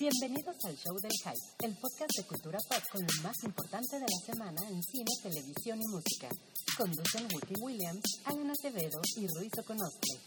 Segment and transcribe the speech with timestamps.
[0.00, 4.06] Bienvenidos al Show del Hype, el podcast de cultura pop con lo más importante de
[4.08, 6.30] la semana en cine, televisión y música.
[6.74, 10.20] Conducen Wookie Williams, Alan Acevedo y Ruiz Oconostre.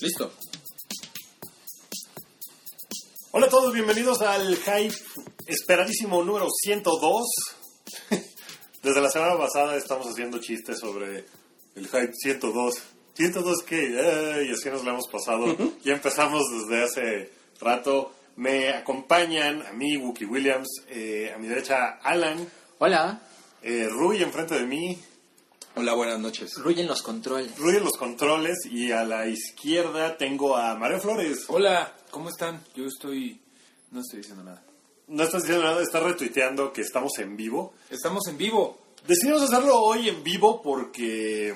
[0.00, 0.32] Listo.
[3.32, 4.96] Hola a todos, bienvenidos al Hype
[5.46, 7.22] esperadísimo número 102.
[8.82, 11.26] Desde la semana pasada estamos haciendo chistes sobre
[11.74, 12.91] el Hype 102.
[13.16, 13.76] ¿102 qué?
[13.76, 15.56] Ay, y así nos lo hemos pasado.
[15.84, 18.12] Ya empezamos desde hace rato.
[18.36, 22.48] Me acompañan a mí, Wookie Williams, eh, a mi derecha Alan,
[22.78, 23.20] Hola,
[23.62, 24.98] eh, Rui enfrente de mí,
[25.74, 26.52] Hola, buenas noches.
[26.58, 27.58] Ruyen los controles.
[27.58, 31.46] Rui en los controles y a la izquierda tengo a Mario Flores.
[31.48, 32.62] Hola, ¿cómo están?
[32.74, 33.40] Yo estoy...
[33.90, 34.62] No estoy diciendo nada.
[35.08, 37.72] No estás diciendo nada, estás retuiteando que estamos en vivo.
[37.88, 38.82] Estamos en vivo.
[39.06, 41.54] Decidimos hacerlo hoy en vivo porque,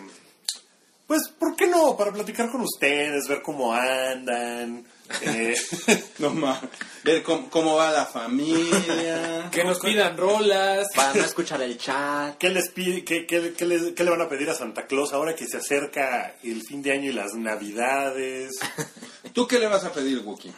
[1.06, 1.96] pues, ¿por qué no?
[1.96, 4.84] Para platicar con ustedes, ver cómo andan.
[5.23, 5.55] eh,
[6.19, 6.60] No más.
[7.05, 9.48] Ver cómo, cómo va la familia.
[9.53, 10.86] Que nos pidan rolas.
[10.95, 12.36] Para no escuchar el chat.
[12.39, 15.12] ¿qué, les pide, qué, qué- qué le, qué le van a pedir a Santa Claus
[15.12, 18.52] ahora que se acerca el fin de año y las navidades?
[19.33, 20.52] ¿Tú qué le vas a pedir, Wookie?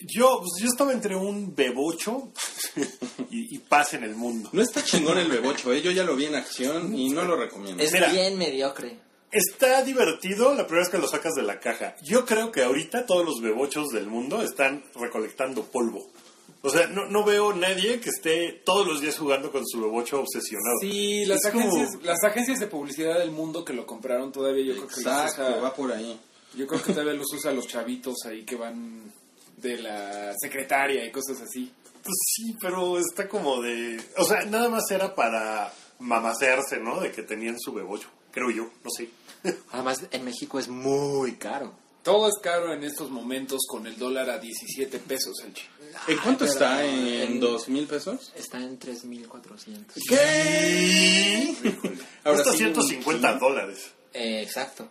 [0.00, 2.30] Yo, pues, yo estaba entre un bebocho
[3.30, 4.50] y, y paz en el mundo.
[4.52, 5.80] No está chingón el bebocho, ¿eh?
[5.80, 7.82] Yo ya lo vi en acción y no lo recomiendo.
[7.82, 8.08] Es Mira.
[8.08, 8.98] bien mediocre.
[9.36, 11.94] Está divertido la primera vez que lo sacas de la caja.
[12.02, 16.10] Yo creo que ahorita todos los bebochos del mundo están recolectando polvo.
[16.62, 20.20] O sea, no, no veo nadie que esté todos los días jugando con su bebocho
[20.20, 20.76] obsesionado.
[20.80, 24.64] Sí, las Es como- agencias, las agencias de publicidad del mundo que lo compraron todavía,
[24.64, 26.18] yo creo que los usa- va por ahí.
[26.54, 29.12] yo creo que todavía los usa los chavitos ahí que van
[29.58, 31.70] de la secretaria y cosas así.
[32.02, 34.00] Pues sí, pero está como de...
[34.16, 37.00] O sea, nada más era para mamasearse, ¿no?
[37.00, 38.08] De que tenían su bebocho.
[38.36, 39.08] Creo yo, no sé.
[39.72, 41.72] Además, en México es muy caro.
[42.02, 45.62] Todo es caro en estos momentos con el dólar a 17 pesos el chi.
[46.06, 46.84] ¿En cuánto está?
[46.84, 48.32] en- ¿En dos mil pesos?
[48.36, 49.94] Está en 3.400.
[50.08, 51.54] ¿Qué?
[52.24, 53.40] Ahora Cuesta sí, 150 Wookie.
[53.40, 53.90] dólares.
[54.12, 54.86] Eh, exacto.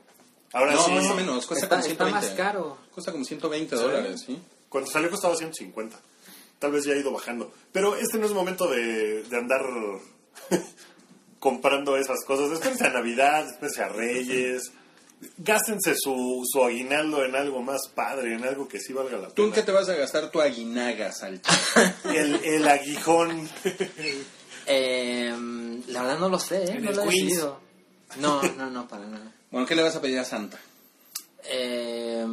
[0.52, 0.92] Ahora No, sí.
[0.92, 1.46] más o menos.
[1.46, 2.28] Cuesta Está, como está 120.
[2.28, 2.78] más caro.
[2.92, 4.38] Cuesta como 120 dólares, ¿sí?
[4.68, 5.98] Cuando salió costaba 150.
[6.60, 7.54] Tal vez ya ha ido bajando.
[7.72, 9.62] Pero este no es momento de, de andar
[11.46, 12.52] comprando esas cosas.
[12.52, 14.72] Espérense a Navidad, espérense a Reyes.
[15.38, 19.44] Gástense su, su aguinaldo en algo más padre, en algo que sí valga la ¿Tú
[19.44, 19.56] en pena.
[19.56, 21.96] qué te vas a gastar tu aguinaga, salchicha?
[22.16, 23.48] El, el aguijón.
[24.66, 25.34] Eh,
[25.88, 26.72] la verdad no lo sé, ¿eh?
[26.72, 27.60] En No el lo he decidido.
[28.18, 29.32] No, no, no, para nada.
[29.52, 30.60] Bueno, ¿qué le vas a pedir a Santa?
[31.44, 32.26] Eh,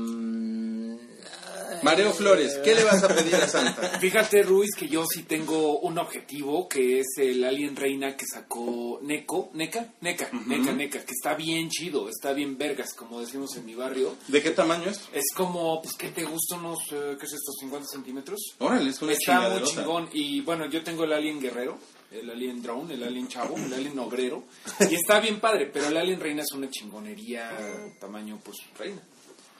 [1.83, 3.99] Mario Flores, ¿qué le vas a pedir a Santa?
[4.01, 9.01] Fíjate, Ruiz, que yo sí tengo un objetivo que es el Alien Reina que sacó
[9.03, 13.67] Neko, Neka, Neka, Neka, Neka, que está bien chido, está bien vergas, como decimos en
[13.67, 14.15] mi barrio.
[14.29, 15.09] ¿De qué tamaño es?
[15.13, 16.55] Es como, pues, ¿qué te gusta?
[16.55, 17.53] Unos, eh, ¿qué es esto?
[17.61, 18.41] ¿50 centímetros?
[18.59, 20.09] Órale, es una Está muy chingón.
[20.13, 21.79] Y bueno, yo tengo el Alien Guerrero,
[22.13, 24.45] el Alien Drone, el Alien Chavo, el Alien Obrero.
[24.89, 27.51] Y está bien padre, pero el Alien Reina es una chingonería
[27.99, 29.03] tamaño, pues, reina.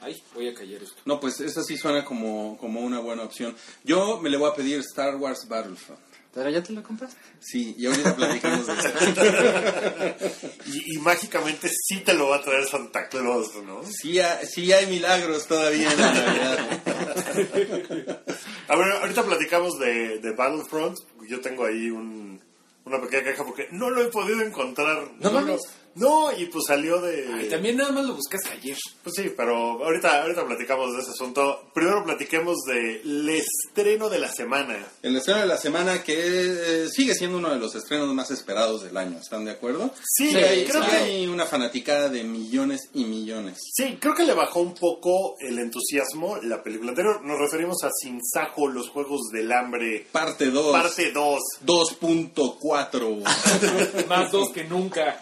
[0.03, 1.01] Ay, voy a callar esto.
[1.05, 3.55] No, pues esa sí suena como, como una buena opción.
[3.83, 5.99] Yo me le voy a pedir Star Wars Battlefront.
[6.33, 7.15] ¿Pero ya te lo compraste?
[7.39, 8.89] Sí, y ahorita platicamos de eso.
[10.65, 13.81] Y, y mágicamente sí te lo va a traer Santa Claus, ¿no?
[13.85, 16.81] Sí, ha- sí hay milagros todavía en la Navidad.
[18.67, 20.97] A ver, ahorita platicamos de, de Battlefront.
[21.29, 22.41] Yo tengo ahí un,
[22.85, 25.11] una pequeña caja porque no lo he podido encontrar.
[25.19, 25.61] No lo- mames.
[25.95, 27.43] No, y pues salió de...
[27.45, 28.77] Y también nada más lo buscaste ayer.
[29.03, 31.69] Pues sí, pero ahorita, ahorita platicamos de ese asunto.
[31.73, 34.77] Primero platiquemos del estreno de la semana.
[35.01, 38.83] El estreno de la semana que eh, sigue siendo uno de los estrenos más esperados
[38.83, 39.91] del año, ¿están de acuerdo?
[40.03, 40.95] Sí, Sí, hay, creo que...
[40.95, 43.59] hay una fanaticada de millones y millones.
[43.73, 47.23] Sí, creo que le bajó un poco el entusiasmo la película anterior.
[47.23, 50.71] Nos referimos a Sin Sajo, los Juegos del Hambre, Parte 2.
[50.71, 51.39] parte 2.
[51.65, 53.23] 2.4.
[54.07, 55.17] Más dos que nunca.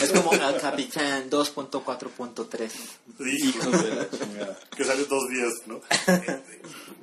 [0.00, 2.70] Es como el Capitán 2.4.3.
[3.20, 4.58] Hijos de la chingada.
[4.76, 5.80] que dos días, ¿no?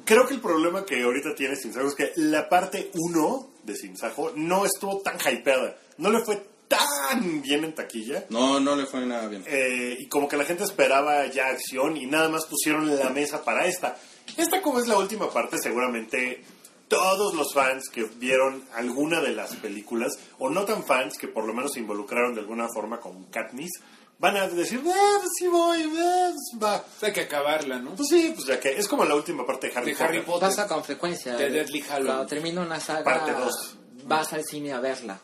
[0.06, 3.76] Creo que el problema que ahorita tiene Sin Sajo es que la parte 1 de
[3.76, 5.78] Sin Sajo no estuvo tan hypeada.
[5.98, 8.26] No le fue tan bien en taquilla.
[8.30, 9.44] No, no le fue nada bien.
[9.48, 13.44] Eh, y como que la gente esperaba ya acción y nada más pusieron la mesa
[13.44, 13.98] para esta.
[14.38, 16.44] Esta como es la última parte, seguramente
[16.90, 21.46] todos los fans que vieron alguna de las películas, o no tan fans que por
[21.46, 23.72] lo menos se involucraron de alguna forma con Katniss,
[24.18, 26.84] van a decir, eh, pues sí voy, eh, pues va.
[27.02, 27.96] Hay que acabarla, ¿no?
[27.96, 30.08] Pues sí, pues ya que es como la última parte de Harry De Potter.
[30.08, 30.50] Harry Potter.
[30.50, 31.36] Pasa con frecuencia.
[31.38, 32.06] De Deadly Hallows.
[32.08, 33.78] Cuando termina una saga, Parte dos.
[34.06, 35.20] vas al cine a verla.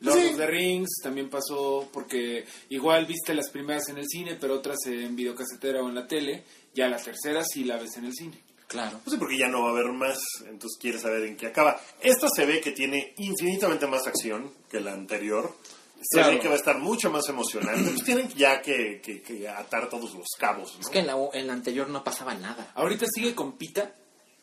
[0.00, 0.26] Lord Sí.
[0.32, 4.76] of the Rings también pasó porque igual viste las primeras en el cine, pero otras
[4.86, 6.44] en videocasetera o en la tele.
[6.74, 8.42] Ya la tercera sí la ves en el cine.
[8.68, 9.00] Claro.
[9.04, 10.18] No sé porque ya no va a haber más,
[10.48, 11.80] entonces quieres saber en qué acaba.
[12.00, 15.54] Esta se ve que tiene infinitamente más acción que la anterior.
[16.02, 16.32] Se Claro.
[16.34, 17.90] ve que va a estar mucho más emocionante.
[17.90, 20.74] Pues tienen ya que, que- que atar todos los cabos.
[20.74, 20.80] ¿no?
[20.80, 22.72] Es que en la, en la anterior no pasaba nada.
[22.74, 23.94] Ahorita sigue con Pita,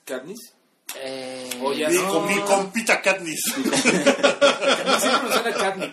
[0.05, 0.53] Katniss.
[0.95, 2.09] Eh, O ya Mi, no.
[2.11, 3.41] con mi compita Katniss.
[3.55, 3.63] A mí
[4.99, 5.91] siempre me suena Katniss.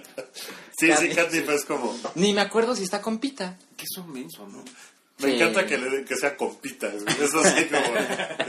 [0.78, 1.08] sí, sí.
[1.10, 1.96] Katniss es como...
[2.14, 3.56] Ni me acuerdo si está con Pita.
[3.76, 4.64] Que es un menso, ¿no?
[5.18, 5.36] Me Sí.
[5.36, 6.86] encanta que, le- que sea compita.
[6.88, 7.96] Eso sí, como...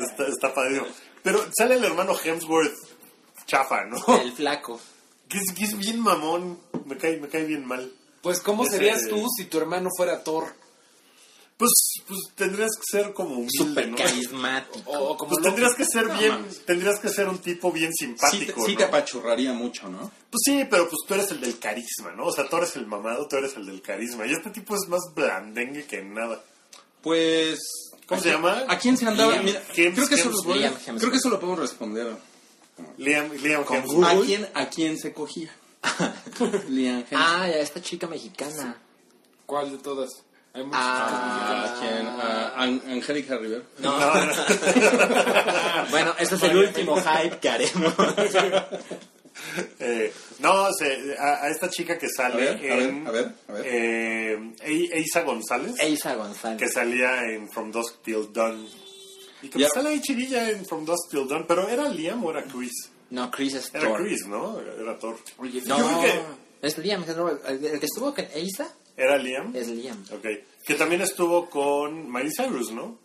[0.06, 0.88] Está, está padrísimo.
[1.24, 2.76] Pero sale el hermano Hemsworth
[3.46, 3.98] chafa, ¿no?
[4.22, 4.80] El flaco.
[5.28, 6.60] Que es, que es bien mamón.
[6.86, 7.92] Me cae, me cae bien mal.
[8.22, 10.54] Pues, ¿cómo Ese- serías tú si tu hermano fuera Thor?
[11.58, 11.72] Pues,
[12.08, 13.98] pues tendrías que ser como humilde, Súper ¿no?
[13.98, 14.80] carismático.
[14.92, 16.66] O, o como Pues tendrías que ser No, bien, mames.
[16.66, 18.78] tendrías que ser un tipo bien Sí, te, simpático, sí ¿no?
[18.78, 20.00] te apachurraría mucho, ¿no?
[20.30, 22.28] Pues sí, pero pues tú eres el del carisma, ¿no?
[22.28, 24.26] O sea, tú eres el mamado, tú eres el del carisma.
[24.26, 26.42] Y este tipo es más blandengue que nada.
[27.02, 27.60] Pues...
[28.08, 28.64] ¿Cómo ¿a se quién- llama?
[28.68, 29.32] ¿A quién se andaba?
[29.34, 32.08] Liam Mira, Hems- creo, que eso lo, Liam creo que eso lo podemos responder.
[32.98, 34.06] Liam, Liam Con Hemsworth.
[34.08, 35.50] ¿A quién, ¿A quién se cogía?
[36.70, 37.14] Liam Hemsworth.
[37.14, 38.78] Ah, ya, esta chica mexicana.
[39.46, 40.10] ¿Cuál de todas?
[40.54, 41.76] Hay muchas Ah.
[41.76, 42.08] ¿A quién?
[42.08, 43.64] ¿A An- Angélica Rivera?
[43.80, 44.00] No.
[44.00, 44.32] No, no.
[45.92, 47.94] bueno, este es el último hype que haremos.
[49.80, 53.08] Eh, no, se- a, a esta chica que sale A ver, a ver, en...
[53.08, 53.64] a ver, a ver.
[53.66, 56.60] eh, E- Eisa González, Eisa González.
[56.60, 58.68] que salía en From Dusk Till Dawn.
[59.42, 61.46] Y que pues sale ahí chirilla en From Dusk Till Dawn.
[61.48, 62.74] Pero ¿era Liam o era Chris?
[63.10, 64.02] No, Chris es Era Thor.
[64.04, 64.60] Chris, ¿no?
[64.60, 65.18] Era Thor.
[65.38, 67.04] Oye, No, Yo creo que- es Liam.
[67.04, 69.56] es el, que estuvo con Eisa ¿Era Liam?
[69.56, 70.04] es Liam.
[70.12, 70.26] Ok.
[70.66, 73.00] Que también estuvo con Miley Cyrus, ¿no?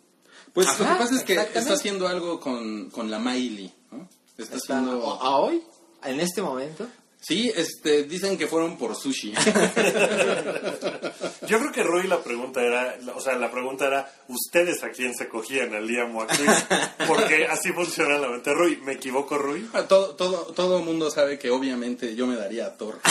[0.53, 4.09] Pues lo que pasa es que está haciendo algo con, con la Miley, ¿no?
[4.37, 5.13] Está Está- haciendo...
[5.21, 5.63] ¿A a hoy?
[6.05, 6.87] ¿En este momento?
[7.27, 9.33] Sí, este, dicen que fueron por sushi.
[11.47, 15.15] Yo creo que Roy la pregunta era, o sea, la pregunta era, ¿ustedes a quién
[15.15, 16.67] se cogían, a Liam o a Chris?
[17.07, 18.53] Porque así funciona la mente.
[18.53, 19.67] Roy, ¿me equivoco, Roy?
[19.73, 23.01] Ah, todo, todo, todo el mundo sabe que obviamente yo me daría a Thor.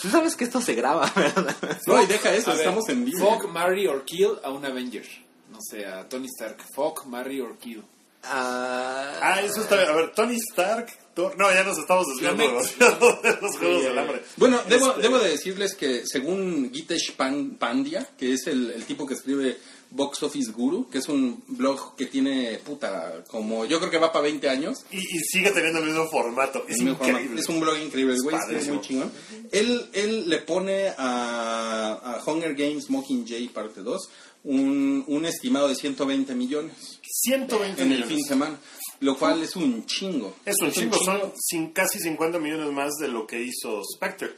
[0.00, 1.54] Tú sabes que esto se graba, ¿verdad?
[1.86, 3.18] No, y deja eso, A ver, estamos en vivo.
[3.18, 5.04] Fuck, marry or kill a un Avenger.
[5.50, 6.62] No sé, a Tony Stark.
[6.74, 7.84] Fuck, marry or kill.
[8.22, 9.88] Ah, Ah, eso está bien.
[9.88, 10.88] A ver, Tony Stark.
[11.14, 14.22] Thor- No, ya nos estamos desviando me- demasiado de los Juegos Sí, del Hambre.
[14.36, 18.84] Bueno, debo, Este, debo de decirles que según Gitesh Pan- Pandya, que es el, el
[18.84, 19.58] tipo que escribe
[19.90, 24.12] Box Office Guru, que es un blog que tiene, puta, como yo creo que va
[24.12, 24.78] para 20 años.
[24.92, 26.64] Y, y sigue teniendo el mismo formato.
[26.68, 27.40] Es Es, mi forma- increíble.
[27.40, 28.74] es un blog increíble, güey es padrísimo.
[28.74, 29.12] muy chingón.
[29.50, 34.08] Él, él le pone a, a Hunger Games Mockingjay parte 2
[34.44, 38.58] un, un estimado de 120 millones 120 en el fin de semana,
[39.00, 40.36] lo cual es un chingo.
[40.44, 44.30] Es un chingo, son sin, casi 50 millones más de lo que hizo Spectre,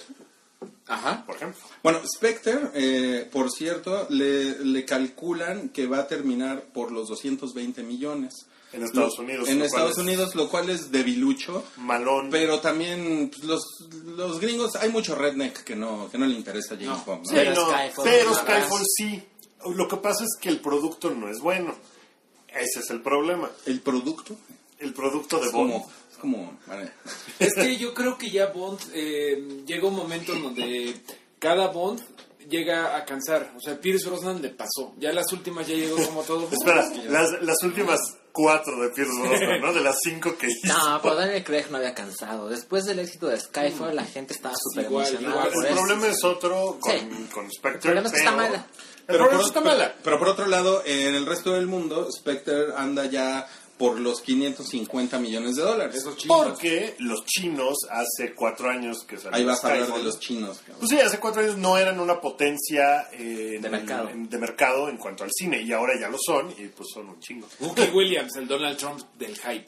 [0.87, 1.25] Ajá.
[1.27, 1.61] por ejemplo.
[1.83, 7.83] Bueno, Spectre, eh, por cierto, le, le calculan que va a terminar por los 220
[7.83, 8.35] millones.
[8.73, 11.65] En Estados Lo- Unidos, En Estados es- Unidos, lo cual es debilucho.
[11.79, 12.29] Malón.
[12.31, 13.63] Pero también pues, los,
[14.17, 17.05] los gringos, hay mucho redneck que no, que no le interesa a James No.
[17.05, 17.23] Bond.
[17.25, 17.29] ¿no?
[17.29, 19.23] Sí, Pero no, Skyfall, pero Skyfall sí.
[19.75, 21.75] Lo que pasa es que el producto no es bueno.
[22.55, 23.51] Ese es el problema.
[23.67, 24.37] El producto
[24.79, 25.73] El producto de es Bond.
[25.73, 25.91] como...
[26.11, 26.93] Es como vale.
[27.39, 31.01] Es que yo creo que ya Bond eh, llega un momento en donde
[31.39, 32.01] cada Bond
[32.49, 33.53] llega a cansar.
[33.57, 34.95] O sea, Pierce Brosnan le pasó.
[34.99, 36.49] Ya las últimas ya llegó como todo.
[36.51, 37.99] Espera, las, las últimas
[38.33, 39.73] cuatro de Pierce Brosnan, ¿no?
[39.73, 40.67] De las cinco que hizo.
[40.67, 42.49] No, pero Daniel Craig no había cansado.
[42.49, 45.53] Después del éxito de Skyfall, la gente estaba súper Igual, emocionada igual.
[45.55, 45.81] por el eso.
[45.87, 47.09] problema es otro con, Sí.
[47.33, 47.71] con Spectre.
[47.77, 48.67] El problema es que está mala.
[49.11, 49.95] Pero por, es que está pero- mala.
[50.03, 53.47] pero por otro lado, en el resto del mundo, Spectre anda ya
[53.79, 56.05] por los 550 millones de dólares.
[56.29, 60.59] Porque los chinos hace cuatro años que salió Ahí vas a hablar de los chinos.
[60.59, 60.77] cabrón.
[60.81, 64.11] Pues sí, hace cuatro años no eran una potencia eh, en De mercado.
[64.11, 67.09] en- de mercado en cuanto al cine y ahora ya lo son y pues son
[67.09, 67.49] un chingo.
[67.59, 69.65] Wookie Williams, el Donald Trump del hype.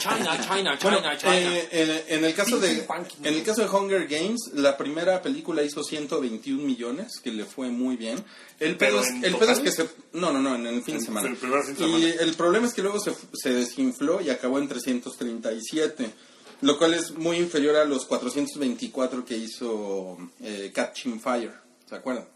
[0.00, 1.32] China, China, Bueno, China, China.
[1.36, 5.62] eh, en, en el caso de en el caso de Hunger Games, la primera película
[5.62, 8.24] hizo 121 millones, que le fue muy bien.
[8.62, 10.98] El ¿Pero pedo, es, el pedo es que se no, no, no, en el fin
[10.98, 11.28] de semana.
[11.28, 14.58] el primer fin de y el problema es que luego se, se desinfló y acabó
[14.60, 16.10] en 337,
[16.60, 21.54] lo cual es muy inferior a los 424 que hizo eh, Catching Fire,
[21.88, 22.28] ¿se acuerdan?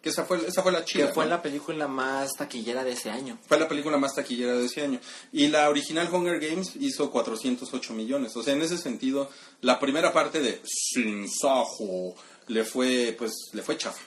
[0.00, 1.08] Que esa fue esa fue la chida.
[1.08, 1.30] Que fue ¿no?
[1.30, 3.38] la película más taquillera de ese año.
[3.46, 5.00] Fue la película más taquillera de ese año.
[5.32, 8.34] Y la original Hunger Games hizo 408 millones.
[8.36, 9.28] O sea, en ese sentido,
[9.60, 12.14] la primera parte de Sin Sajo
[12.46, 14.00] le fue, pues, le fue chafa.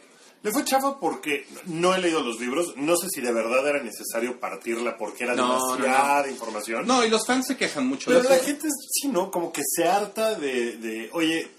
[0.43, 3.81] Le fue chafa porque no he leído los libros, no sé si de verdad era
[3.81, 6.85] necesario partirla porque era No, no, demasiada información.
[6.85, 8.45] No, y los fans se quejan mucho Pero de la eso.
[8.45, 9.31] gente, sí, ¿no?
[9.31, 11.49] Como que se harta de, de oye,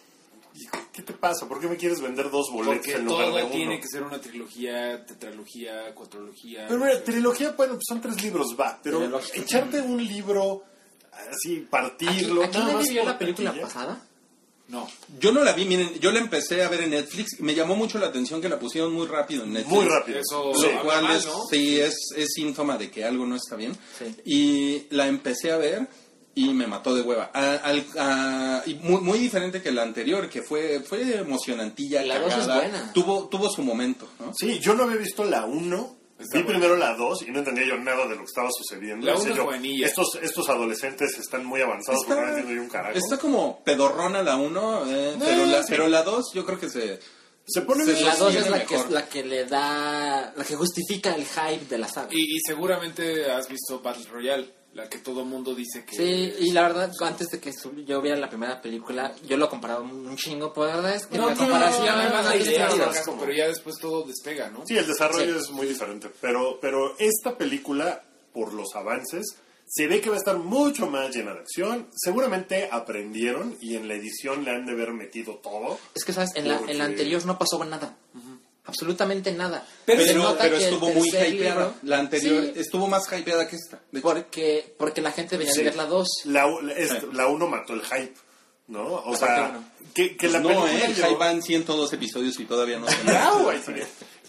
[0.93, 1.49] ¿Qué te pasa?
[1.49, 3.51] ¿Por qué me quieres vender dos boletos Porque en lugar de todo uno?
[3.57, 6.67] tiene que ser una trilogía, tetralogía, cuatrología.
[6.69, 8.79] Pero mira, trilogía, bueno, pues son tres libros, va.
[8.81, 10.63] Pero echarte un libro
[11.33, 12.45] así, ¿Aquí, partirlo.
[12.45, 14.01] aquí nada nadie más vio la película pasada?
[14.69, 14.89] No.
[15.21, 17.39] Yo no la vi, miren, yo la empecé a ver en Netflix.
[17.41, 19.75] Me llamó mucho la atención que la pusieron muy rápido en Netflix.
[19.75, 20.19] Muy rápido.
[20.21, 21.43] Eso Lo habla cual mal, es, ¿no?
[21.51, 23.77] sí, es, es síntoma de que algo no está bien.
[23.99, 24.15] Sí.
[24.25, 25.87] Y la empecé a ver
[26.35, 27.31] y me mató de hueva.
[27.35, 32.19] A- al- a- y muy, muy diferente que la anterior, que fue, fue emocionantilla, La
[32.19, 32.57] dos es cagada.
[32.63, 32.93] buena.
[32.93, 34.33] Tuvo, tuvo su momento, ¿no?
[34.35, 35.97] Sí, yo no había visto la 1.
[36.25, 36.59] Está Vi buena.
[36.59, 39.07] primero la 2 y no entendía yo nada de lo que estaba sucediendo.
[39.07, 39.87] La es yo, buenilla.
[39.87, 42.97] estos, estos adolescentes están muy avanzados porque no entiendo yo un carajo.
[42.99, 44.83] está como pedorrona la 1,
[45.21, 45.69] pero, la, sí.
[45.71, 46.99] pero la 2 yo creo que se...
[47.47, 48.01] Se pone Se.
[48.01, 48.91] La Sí, 2 viene es la que, mejor.
[48.91, 52.09] la que le da, la que justifica el hype de la saga.
[52.11, 55.97] Y, y seguramente has visto Battle Royale, la que todo mundo dice que...
[55.97, 57.53] Sí, y la verdad, antes de que
[57.87, 61.17] yo viera la primera película, yo lo comparaba un chingo, pero la verdad es que
[61.17, 62.69] No, la comparación no idea,
[63.21, 64.65] pero ya después todo despega, ¿no?
[64.67, 65.45] Sí, el desarrollo Sí.
[65.45, 66.11] es muy diferente.
[66.21, 68.03] Pero, pero esta película,
[68.33, 71.89] por los avances, se ve que va a estar mucho más llena de acción.
[71.95, 75.79] Seguramente aprendieron y en la edición le han de haber metido todo.
[75.95, 76.31] Es que, ¿sabes?
[76.35, 77.97] En la, en la anterior no pasó nada.
[78.67, 79.67] Absolutamente nada.
[79.85, 81.27] Pero Pero, estuvo muy hypeada.
[81.29, 83.81] libro- La anterior Sí, estuvo más hypeada que esta.
[83.93, 84.09] de hecho.
[84.09, 85.61] porque, porque la gente venía Sí.
[85.61, 86.09] a ver la 2.
[86.25, 86.97] La, u- la- es- Sí.
[87.13, 88.15] la uno mató el hype,
[88.69, 88.83] ¿no?
[88.87, 89.61] O La sea,
[89.95, 90.73] que, la no, película...
[90.73, 92.97] eh, el llevó- hype van 102 episodios y todavía no se
[93.67, 93.73] sí.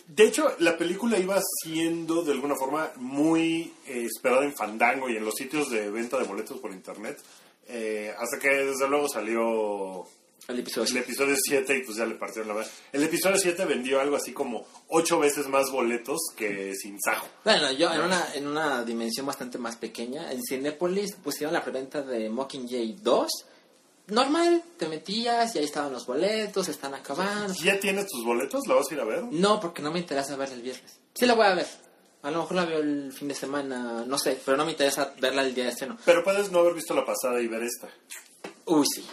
[0.08, 5.16] De hecho, la película iba siendo de alguna forma muy eh, esperada en Fandango y
[5.18, 7.20] en los sitios de venta de boletos por internet.
[7.68, 10.06] eh, hasta que desde luego salió
[10.48, 10.92] El episodio.
[10.92, 12.70] el episodio 7 y pues ya le partieron la madre.
[12.92, 17.28] El episodio 7 vendió algo así como 8 veces más boletos que Sin Sajo.
[17.44, 22.04] Bueno, yo en una, en una dimensión bastante más pequeña, en Cinépolis pusieron la preventa
[22.04, 23.28] de Mockingjay 2.
[24.08, 27.56] Normal, te metías y ahí estaban los boletos, están acabando.
[27.64, 28.68] ¿Ya tienes tus boletos?
[28.68, 29.24] ¿La vas a ir a ver?
[29.32, 31.00] No, porque no me interesa verla el viernes.
[31.16, 31.68] Sí la voy a ver.
[32.22, 35.14] A lo mejor la veo el fin de semana, no sé, pero no me interesa
[35.20, 35.98] verla el día de estreno.
[36.06, 37.88] Pero puedes no haber visto la pasada y ver esta.
[38.66, 39.06] Uy, sí.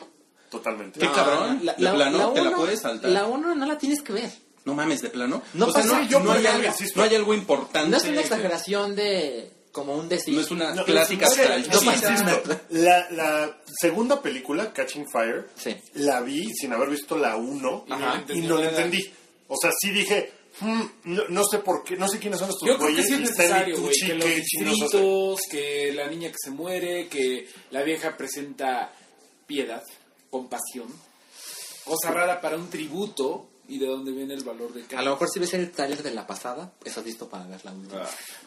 [0.52, 1.00] Totalmente.
[1.00, 1.64] ¿Qué cabrón?
[1.64, 2.32] ¿De plano?
[2.32, 3.10] ¿Te la puedes saltar?
[3.10, 4.30] La 1 no la tienes que ver.
[4.64, 5.42] No mames, de plano.
[5.54, 7.88] No o sea, pasa- no, yo no hay algo, no hay algo importante.
[7.90, 10.34] No es una exageración de como un decir.
[10.34, 15.74] No es una No, clásica no pasa insisto, la, la segunda película, Catching Fire, Sí.
[15.94, 19.10] la vi sin haber visto la 1 Y no y no la entendí.
[19.48, 20.30] O sea, sí dije,
[20.60, 23.06] "Hmm, no, no sé por qué, no sé quiénes son estos Yo creo que güeyes.
[23.08, 27.82] sí es necesario, güey, que los distritos, que la niña que se muere, que la
[27.82, 28.92] vieja presenta
[29.46, 29.82] piedad,
[30.32, 30.88] compasión,
[31.84, 35.10] cosa rara para un tributo y de dónde viene el valor de A cada lo
[35.12, 38.02] mejor si ves el trailer de la pasada, estás listo para ver la última.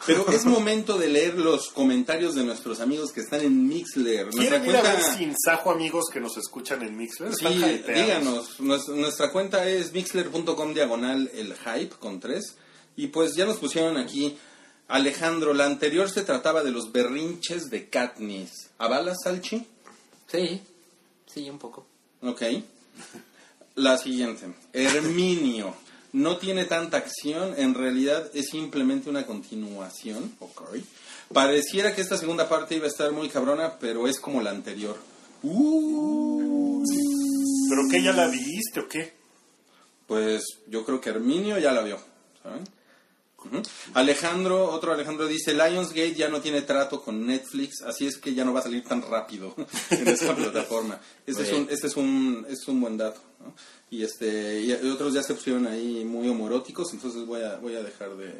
[0.05, 4.25] Pero es momento de leer los comentarios de nuestros amigos que están en Mixler.
[4.35, 5.17] Nuestra ¿Quieren ir a ver cuenta...
[5.17, 7.33] Sin Sajo, amigos que nos escuchan en Mixler?
[7.33, 7.45] Sí,
[7.87, 8.59] díganos.
[8.59, 12.55] Nues- Nuestra cuenta es mixler.com diagonal el hype con tres.
[12.97, 14.37] Y pues ya nos pusieron aquí.
[14.87, 18.51] Alejandro, la anterior se trataba de los berrinches de Katniss.
[18.77, 19.65] ¿Avalas, Salchi?
[20.27, 20.61] Sí,
[21.35, 21.85] sí, un poco.
[22.21, 22.41] Ok.
[23.75, 24.47] La siguiente.
[24.73, 25.75] Herminio.
[26.13, 30.33] No tiene tanta acción, en realidad es simplemente una continuación.
[30.39, 30.61] Ok.
[31.33, 34.97] Pareciera que esta segunda parte iba a estar muy cabrona, pero es como la anterior.
[35.43, 36.81] Uh,
[37.69, 39.13] ¿Pero qué, ya la viste o qué?
[40.07, 41.99] pues yo creo que Herminio ya la vio.
[42.43, 42.63] ¿saben?
[43.93, 48.45] Alejandro, otro Alejandro dice, Lionsgate ya no tiene trato con Netflix, así es que ya
[48.45, 49.55] no va a salir tan rápido
[49.89, 50.99] en esa plataforma.
[51.25, 53.21] Este es un, este es un, es un buen dato.
[53.39, 53.53] ¿no?
[53.89, 57.83] Y este y otros ya se pusieron ahí muy homoróticos, entonces voy a, voy a
[57.83, 58.33] dejar de,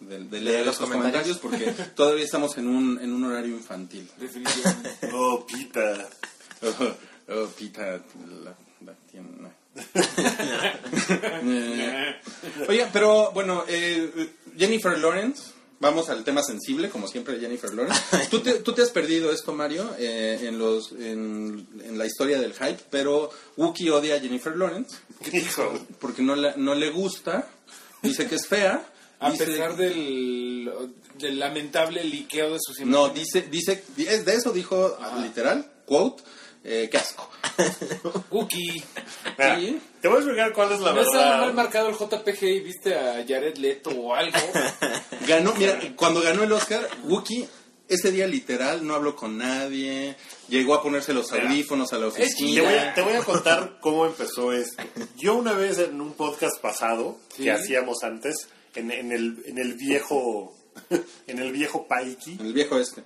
[0.00, 4.08] de, de leer los comentarios, porque todavía estamos en un, en un horario infantil.
[4.18, 5.10] Definitivamente.
[5.12, 6.08] Oh, Pita.
[6.62, 8.00] Oh, oh, Pita,
[8.44, 8.92] la, no.
[12.68, 18.00] Oye, pero bueno, eh, Jennifer Lawrence, vamos al tema sensible, como siempre de Jennifer Lawrence.
[18.30, 22.38] ¿Tú te, tú te has perdido esto, Mario, eh, en, los, en, en la historia
[22.40, 24.96] del hype, pero Wookie odia a Jennifer Lawrence
[25.32, 25.72] Hijo.
[26.00, 27.48] porque no, la- no le gusta,
[28.02, 28.84] dice que es fea.
[29.20, 30.70] A dice- pesar del,
[31.18, 33.14] del lamentable liqueo de sus No, imágenes.
[33.32, 36.22] dice, dice, es de eso dijo literal, quote,
[36.64, 37.28] eh, qué asco.
[38.30, 38.82] Wookie.
[39.38, 39.80] Mira, Sí.
[40.00, 41.54] Te voy a explicar cuál es la ¿No estaba mal verdad.
[41.54, 44.38] marcado el JPG y viste a Jared Leto o algo?
[45.26, 47.48] Ganó, mira, cuando ganó el Oscar, Wookie
[47.88, 50.14] ese día literal no habló con nadie,
[50.50, 52.90] llegó a ponerse los audífonos a la Te voy, oficina.
[52.90, 54.82] a, te voy a contar cómo empezó esto.
[55.16, 57.44] Yo una vez en un podcast pasado Sí.
[57.44, 58.34] que hacíamos antes,
[58.74, 60.54] en, en el, en el viejo
[61.26, 63.02] en el viejo Paiki, El viejo este.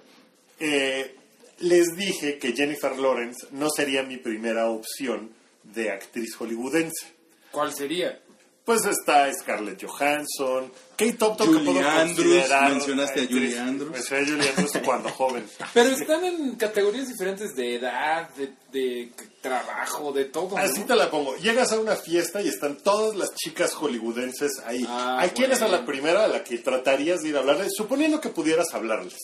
[0.58, 1.16] eh,
[1.58, 5.30] les dije que Jennifer Lawrence no sería mi primera opción
[5.62, 7.06] de actriz hollywoodense.
[7.50, 8.20] ¿Cuál sería?
[8.64, 13.26] Pues está Scarlett Johansson, Kate Upton que puedo Andrews, considerar mencionaste a.
[13.26, 13.90] Julie Andrews.
[13.90, 15.44] Mencioné a Julie Andrews cuando joven.
[15.74, 20.50] Pero están en categorías diferentes de edad, de, de trabajo, de todo.
[20.50, 20.58] ¿no?
[20.58, 21.36] Así te la pongo.
[21.38, 24.86] Llegas a una fiesta y están todas las chicas hollywoodenses ahí.
[24.88, 25.80] Ah, ¿A quién es a bueno.
[25.80, 27.72] la primera a la que tratarías de ir a hablarles?
[27.76, 29.18] Suponiendo que pudieras hablarles.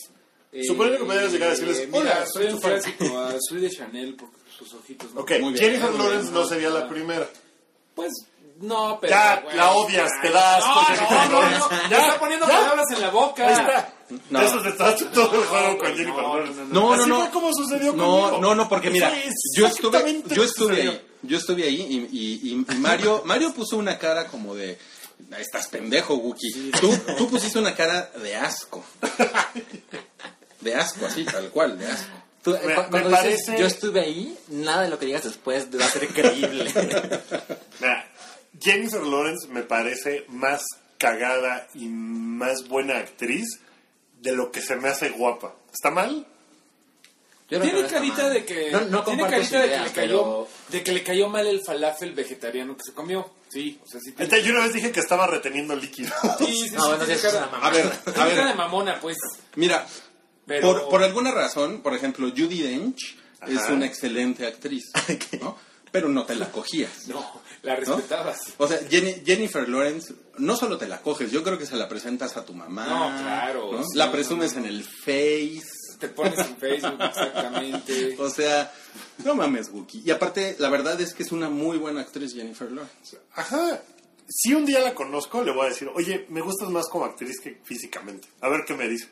[0.51, 2.71] Eh, suponiendo que pudieras llegar a decirles, mira, hola, soy un tu fan.
[2.71, 5.13] clásico, ah, soy de Chanel porque sus ojitos.
[5.13, 5.21] ¿no?
[5.21, 5.65] Ok, Muy bien.
[5.65, 7.29] Jennifer Lawrence no no, sería la primera.
[7.95, 8.11] Pues
[8.61, 9.11] no, pero.
[9.11, 11.89] Ya, güey, la odias, te das No, no, no, no.
[11.89, 12.53] Ya está poniendo ya.
[12.53, 13.47] palabras en la boca.
[13.47, 13.93] Ahí está.
[14.31, 14.41] No.
[14.41, 16.59] Eso se está todo el juego con Jennifer no, Lawrence.
[16.61, 17.19] no, No, no, Así no.
[17.21, 18.37] fue como sucedió no, conmigo.
[18.41, 19.13] No, no, porque mira,
[19.55, 21.75] yo estuve, yo estuve ahí, yo estuve ahí
[22.11, 24.79] y, y- y- y Mario, Mario puso una cara como de,
[25.37, 26.71] estás pendejo, Wookie.
[26.81, 28.83] Tú, tú pusiste una cara de asco.
[30.61, 32.11] De asco, así, tal cual, de asco.
[32.43, 32.57] Tú, Me-
[32.99, 36.71] dices, parece- yo estuve ahí, nada de lo que digas después va a ser creíble.
[37.79, 38.09] Mira,
[38.61, 40.61] Jennifer Lawrence me parece más
[40.97, 43.45] cagada y más buena actriz
[44.21, 45.53] de lo que se me hace guapa.
[45.73, 46.25] ¿Está mal?
[47.47, 48.33] Tiene carita mal.
[48.33, 48.69] de que.
[48.71, 51.47] No, no tiene carita de, idea, que le cayó, pero- de que le cayó mal
[51.47, 53.31] el falafel vegetariano que se comió.
[53.49, 54.11] Sí, o sea, sí.
[54.11, 56.13] tiene- Entonces, yo una vez dije que estaba reteniendo líquido.
[56.37, 57.67] Sí, sí, No, sí, bueno, tiene eso es cara- una mamada.
[57.67, 59.17] A ver, a ver, de mamona, pues.
[59.55, 59.87] mira,
[60.49, 64.83] Pero- por, por alguna razón, por ejemplo, Judy Dench es una excelente actriz,
[65.41, 65.55] ¿no?
[65.91, 67.07] Pero no te la cogías.
[67.07, 67.95] No, la ¿no?
[67.95, 68.39] respetabas.
[68.57, 71.87] O sea, Jenny- Jennifer Lawrence, no solo te la coges, yo creo que se la
[71.89, 72.85] presentas a tu mamá.
[72.85, 73.83] No, claro, ¿no?
[73.83, 74.59] sí, la no, presumes no.
[74.59, 75.63] en el Face.
[75.99, 78.15] Te pones en Facebook, exactamente.
[78.19, 78.71] O sea,
[79.25, 80.01] no mames, Wookie.
[80.05, 83.17] Y aparte, la verdad es que es una muy buena actriz, Jennifer Lawrence.
[83.33, 83.81] Ajá.
[84.29, 87.39] Si un día la conozco, le voy a decir, oye, me gustas más como actriz
[87.41, 88.27] que físicamente.
[88.41, 89.09] A ver qué me dice.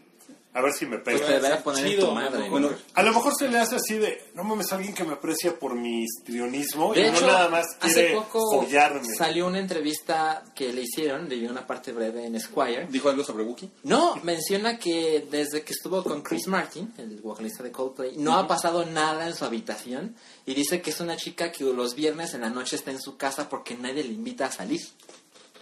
[0.58, 1.28] A ver si me Pues pega.
[1.28, 2.40] te deberías poner en Chido, tu madre.
[2.40, 2.46] ¿no?
[2.46, 2.52] ¿no?
[2.52, 5.58] Bueno, A lo mejor se le hace así de, no mames, alguien que me aprecia
[5.60, 9.14] por mi histrionismo y no nada más hace quiere poco follarme.
[9.16, 12.88] salió una entrevista que le hicieron, le dio una parte breve en Squire.
[12.90, 13.70] ¿Dijo algo sobre Wookie?
[13.84, 18.48] No, menciona que desde que estuvo con Chris Martin, el vocalista de Coldplay, no ha
[18.48, 20.16] pasado nada en su habitación
[20.48, 23.16] y dice que es una chica que los viernes en la noche está en su
[23.16, 24.82] casa porque nadie le invita a salir.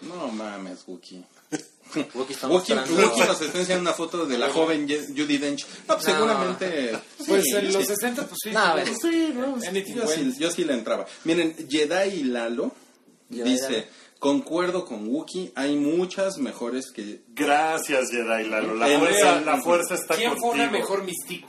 [0.01, 1.23] No mames, Wookie.
[2.13, 5.65] Wookie está Wookie, mostrando- Wookie nos está enseñando una foto de la joven Judy Dench.
[5.87, 6.13] No, pues No.
[6.13, 6.91] seguramente...
[7.25, 7.87] Pues sí, en los sí.
[7.87, 8.51] 60, pues sí.
[8.51, 8.87] No, ver.
[9.01, 11.05] Sí, no, Anything Yo sí, yo sí le entraba.
[11.23, 12.71] Miren, Jedi Lalo
[13.31, 13.85] Jedi dice, Lalo.
[14.19, 17.21] concuerdo con Wookie, hay muchas mejores que...
[17.29, 18.75] Gracias, Jedi Lalo.
[18.75, 20.51] La, En- fuerza, en- la fuerza está ¿Quién contigo.
[20.51, 21.47] fue una mejor Mystique?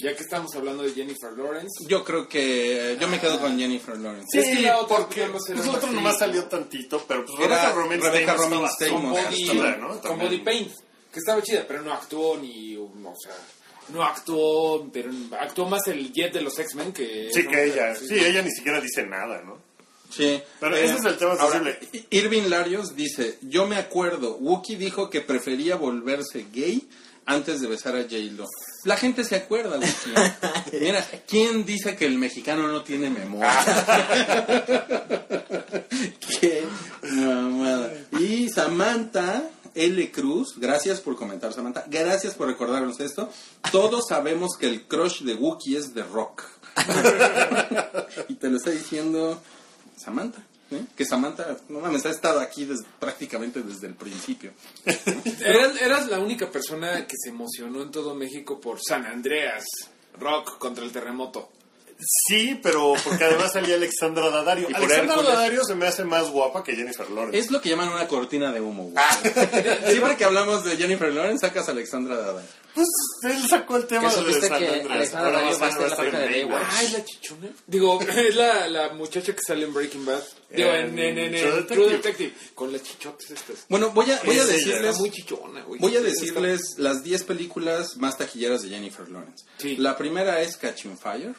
[0.00, 1.84] Ya que estamos hablando de Jennifer Lawrence.
[1.88, 4.26] Yo creo que yo me quedo con Jennifer Lawrence.
[4.30, 7.72] Sí, Es que la otra, porque pues, pues, otro nomás salió tantito, pero pues Era
[7.72, 8.72] Rebecca Stamos.
[8.72, 10.00] súper Body, chida, ¿no?
[10.00, 10.18] con.
[10.18, 10.72] Body Paint,
[11.12, 12.90] que estaba chida, pero no actuó ni, o
[13.22, 13.36] sea,
[13.90, 17.30] no actuó, pero actuó más el Jet de los X-Men que...
[17.32, 18.14] Sí, no, que ella, sí.
[18.14, 19.58] ella ni siquiera dice nada, ¿no?
[20.10, 20.40] Sí.
[20.60, 22.06] Pero ese es el tema ahora, sensible.
[22.10, 26.88] Irving Larios dice, yo me acuerdo, Wookie dijo que prefería volverse gay
[27.26, 28.46] antes de besar a J-Lo.
[28.84, 29.78] La gente se acuerda.
[30.72, 33.50] Mira, ¿quién dice que el mexicano no tiene memoria?
[36.40, 36.64] Qué
[37.02, 37.92] mamada.
[38.18, 40.12] Y Samantha L.
[40.12, 41.84] Cruz, gracias por comentar, Samantha.
[41.88, 43.30] Gracias por recordarnos esto.
[43.72, 46.44] Todos sabemos que el crush de Wookie es de rock.
[48.28, 49.40] y te lo está diciendo
[49.96, 50.42] Samantha.
[50.70, 50.82] ¿Eh?
[50.96, 54.52] Que Samantha, no mames, ha estado aquí des- prácticamente desde el principio.
[55.44, 59.64] Eras, eras la única persona que se emocionó en todo México por San Andreas,
[60.18, 61.50] rock contra el terremoto.
[62.26, 64.68] Sí, pero porque además salía Alexandra Daddario.
[64.68, 65.22] Y por Alexandra.
[65.22, 67.38] Daddario se me hace más guapa que Jennifer Lawrence.
[67.38, 68.90] Es lo que llaman una cortina de humo.
[68.90, 69.04] güey.
[69.86, 72.48] Siempre que hablamos de Jennifer Lawrence, sacas a Alexandra Daddario.
[72.74, 72.88] Pues
[73.22, 74.66] él sacó el tema ¿Que de San que.
[74.90, 76.66] Alexandra Daddario va a ser la estar pareja en de Baywatch.
[76.68, 77.48] Ah, es la chichona.
[77.68, 80.22] Digo, es la, la muchacha que sale en Breaking Bad.
[80.56, 82.32] Digo, en, en, en, en True True, Detective.
[82.54, 83.66] Con las chichotas estas.
[83.68, 84.84] Bueno, voy a, voy a Es decirles...
[84.86, 85.80] Está muy chichona, güey.
[85.80, 89.44] Voy a Está- decirles las 10 películas más taquilleras de Jennifer Lawrence.
[89.58, 89.76] Sí.
[89.76, 91.34] La primera es Catching Fire.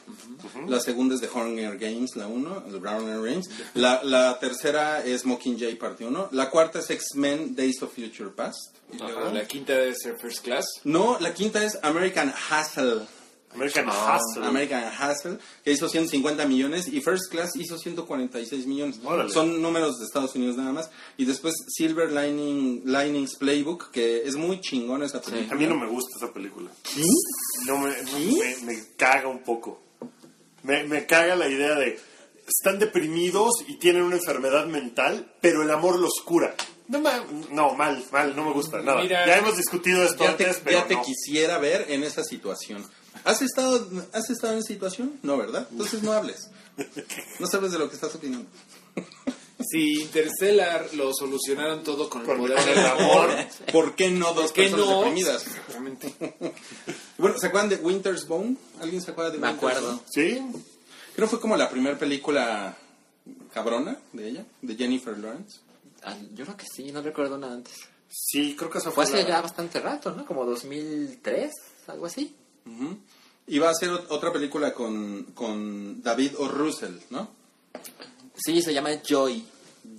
[0.68, 3.50] La segunda es The Hunger Games, la 1, The Browner Games.
[3.74, 6.30] La, la tercera es Mockingjay Parte 1.
[6.32, 8.76] La cuarta es X-Men Days of Future Past.
[8.94, 10.66] Y luego la quinta debe ser First Class.
[10.84, 13.02] No, la quinta es American Hustle.
[13.56, 14.46] American Hustle.
[14.46, 19.00] American Hustle, que hizo 150 millones y First Class hizo 146 millones.
[19.04, 19.32] Órale.
[19.32, 20.90] Son números de Estados Unidos nada más.
[21.18, 25.54] Y después Silver Lining, Linings Playbook, que es muy chingón esa película.
[25.54, 26.70] A mí no me gusta esa película.
[27.68, 29.82] No me, no- me, me caga un poco.
[30.64, 32.00] Me, me caga la idea de
[32.48, 36.56] están deprimidos y tienen una enfermedad mental, pero el amor los cura.
[36.88, 37.00] No,
[37.50, 39.02] no mal, mal, no me gusta nada.
[39.02, 41.02] Mira, ya hemos discutido esto ya te, antes, pero ya te no.
[41.02, 42.86] quisiera ver en esa situación.
[43.24, 45.20] ¿Has estado, ¿Has estado en situación?
[45.24, 45.68] No, ¿verdad?
[45.72, 46.50] Entonces no hables.
[47.40, 48.48] No sabes de lo que estás opinando.
[49.72, 53.30] Si Interstellar lo solucionaron todo con el poder del el amor.
[53.72, 54.98] ¿Por qué no dos ¿por qué personas no?
[55.00, 55.48] deprimidas?
[55.48, 56.14] Exactamente.
[57.18, 58.58] Bueno, ¿se acuerdan de Winter's Bone?
[58.82, 59.88] ¿Alguien se acuerda de Me Winter's acuerdo.
[59.96, 60.02] Bone?
[60.14, 60.42] Sí,
[61.16, 62.76] Creo que fue como la primera película
[63.54, 65.60] cabrona de ella, de Jennifer Lawrence.
[66.04, 67.74] Ah, Yo creo que sí, no recuerdo nada antes.
[68.10, 70.26] sí, creo que esa Fue fue, hace la- ya bastante rato, ¿no?
[70.26, 71.52] Como 2003,
[71.88, 72.36] algo así.
[72.66, 72.98] Ujú.
[73.48, 76.48] Iba a hacer ot- otra película con, con David O.
[76.48, 77.30] Russell, ¿no?
[78.36, 79.46] Sí, se llama Joy.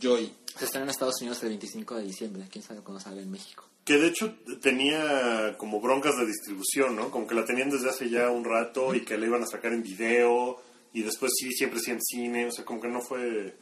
[0.00, 0.32] Joy.
[0.58, 2.48] Se estrena en Estados Unidos el 25 de diciembre.
[2.50, 3.64] ¿Quién sabe cuándo sale en México?
[3.84, 7.10] Que de hecho tenía como broncas de distribución, ¿no?
[7.10, 9.72] Como que la tenían desde hace ya un rato y que la iban a sacar
[9.72, 10.60] en video
[10.92, 13.54] y después sí, siempre sí en cine, o sea, como que no fue...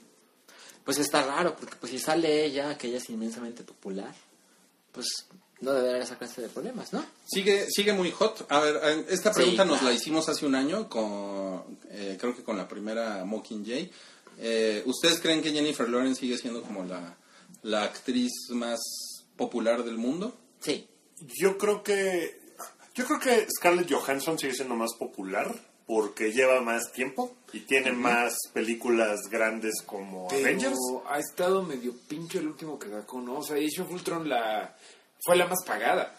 [0.84, 4.14] Pues está raro, porque pues si sale ella, que ella es inmensamente popular,
[4.92, 5.06] pues
[5.60, 7.04] no debe haber esa clase de problemas, ¿no?
[7.26, 8.46] Sigue, sigue muy hot.
[8.50, 9.92] A ver, esta Sí, pregunta nos claro.
[9.94, 13.90] la hicimos hace un año, con, eh, creo que con la primera Mockingjay.
[14.38, 17.16] Eh, ¿Ustedes creen que Jennifer Lawrence sigue siendo como la,
[17.62, 18.80] la actriz más
[19.36, 20.36] popular del mundo?
[20.60, 20.86] Sí.
[21.40, 22.42] Yo creo que...
[22.94, 25.52] Yo creo que Scarlett Johansson sigue siendo más popular
[25.86, 30.78] porque lleva más tiempo y tiene más películas grandes como Pero Avengers.
[31.08, 33.38] ha estado medio pincho el último que sacó, ¿no?
[33.38, 34.76] O sea, Age of Ultron la,
[35.24, 36.14] fue la más pagada.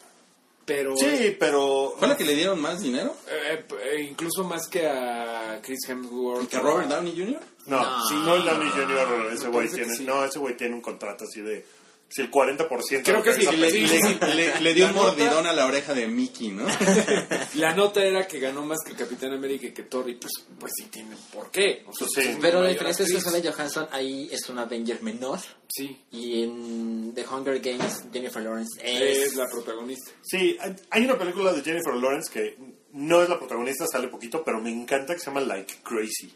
[0.65, 0.95] Pero...
[0.97, 1.93] Sí, pero...
[1.99, 3.15] ¿Fue la que le dieron más dinero?
[3.29, 6.49] eh, eh, incluso más que a Chris Hemsworth.
[6.49, 7.39] ¿Que a Robert Downey Jr.?
[7.67, 8.07] No, No.
[8.07, 9.31] sí, no es Downey Jr.
[9.33, 9.95] Ese güey tiene...
[9.95, 10.03] sí.
[10.05, 11.63] No, ese güey tiene un contrato así de...
[12.07, 12.67] Si el 40%...
[13.03, 15.93] Creo que de sí, le- Le, le- le dio un nota- mordidón a la oreja
[15.93, 16.65] de Mickey, ¿no?
[17.55, 20.71] La nota era que ganó más que Capitán América y que Thor, y pues, pues
[20.77, 21.83] sí tiene por qué.
[21.87, 22.29] O sea, Sí.
[22.29, 23.19] es Pero la diferencia es que.
[23.19, 25.39] Scarlett Johansson ahí es una Avenger menor.
[25.67, 29.27] Sí, Y en The Hunger Games, Jennifer Lawrence es...
[29.29, 30.11] es la protagonista.
[30.21, 32.57] Sí, hay- hay una película de Jennifer Lawrence que
[32.93, 36.33] no es la protagonista, sale poquito, pero me encanta que se llama Like Crazy.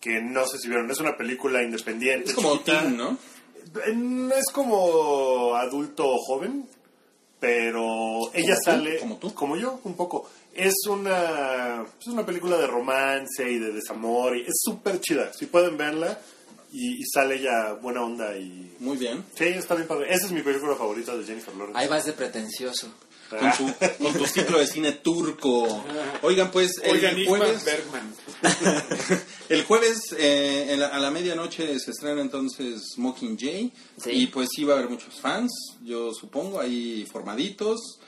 [0.00, 2.30] Que no sé si vieron, es una película independiente.
[2.30, 2.82] Es como chiquita.
[2.82, 3.18] Teen, ¿no?
[3.94, 6.68] No es como adulto joven,
[7.40, 8.62] pero ella tú?
[8.64, 9.34] sale ¿Como tú?
[9.34, 10.28] como yo un poco.
[10.54, 15.32] Es una es una película de romance y de desamor y es súper chida.
[15.32, 16.18] Si pueden verla
[16.72, 19.24] y, y sale ella buena onda y Muy bien.
[19.36, 20.12] sí está bien padre.
[20.12, 21.78] Esa es mi película favorita de Jennifer Lawrence.
[21.78, 22.88] Ahí vas de pretencioso.
[23.38, 25.84] Con su, con tu ciclo de cine turco.
[26.22, 28.14] Oigan, pues el Oigan, jueves, Bergman.
[29.48, 33.72] el jueves eh, en la- a la medianoche se estrena entonces Mockingjay.
[34.02, 34.10] Sí.
[34.10, 35.50] Y pues sí va a haber muchos fans,
[35.82, 37.98] yo supongo, ahí formaditos,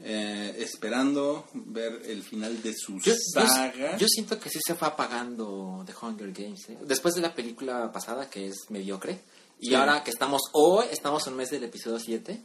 [0.00, 3.96] eh, esperando ver el final de su Yo, yo- saga.
[3.96, 6.68] yo siento que sí se fue apagando The Hunger Games.
[6.68, 6.78] ¿eh?
[6.84, 9.20] Después de la película pasada, que es mediocre,
[9.60, 9.74] y Sí.
[9.74, 12.42] ahora que estamos hoy, estamos en un mes del episodio 7,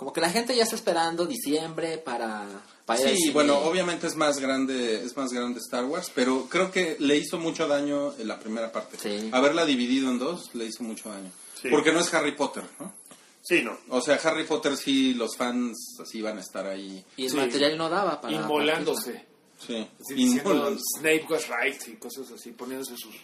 [0.00, 2.46] como que la gente ya está esperando diciembre para,
[2.86, 6.96] para Sí, bueno, obviamente es más grande, es más grande Star Wars, pero creo que
[7.00, 8.96] le hizo mucho daño en la primera parte.
[8.96, 9.28] Sí.
[9.30, 11.30] Haberla dividido en dos le hizo mucho daño.
[11.60, 11.68] Sí.
[11.70, 12.94] Porque no es Harry Potter, ¿no?
[13.42, 13.76] Sí, no.
[13.90, 17.04] O sea, Harry Potter sí, los fans así van a estar ahí.
[17.18, 17.36] Y el Sí.
[17.36, 18.34] material no daba para...
[18.34, 19.26] Inmolándose.
[19.58, 19.86] Sí.
[20.16, 20.76] Inmolan.
[20.76, 23.14] diciendo Snape was right y cosas así, poniéndose sus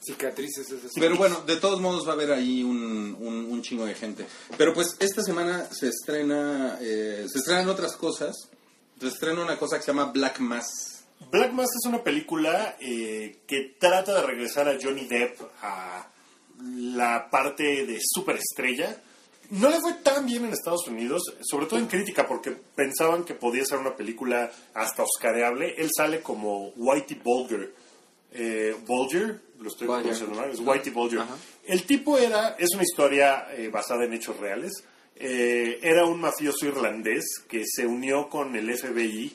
[0.00, 0.70] cicatrices.
[0.70, 0.92] esas.
[0.94, 4.26] Pero bueno, de todos modos va a haber ahí un, un, un chingo de gente.
[4.56, 8.36] Pero pues esta semana se estrena, eh, se estrenan otras cosas.
[9.00, 11.04] Se estrena una cosa que se llama Black Mass.
[11.30, 16.10] Black Mass es una película eh, que trata de regresar a Johnny Depp a
[16.62, 19.02] la parte de superestrella.
[19.50, 23.34] No le fue tan bien en Estados Unidos, sobre todo en crítica, porque pensaban que
[23.34, 25.74] podía ser una película hasta oscareable.
[25.76, 27.74] Él sale como Whitey Bulger.
[28.32, 31.20] Eh, Bulger, lo estoy pronunciando mal, es Whitey Bulger.
[31.20, 31.36] Ajá.
[31.64, 34.72] El tipo era, es una historia eh, basada en hechos reales.
[35.14, 39.32] Eh, era un mafioso irlandés que se unió con el FBI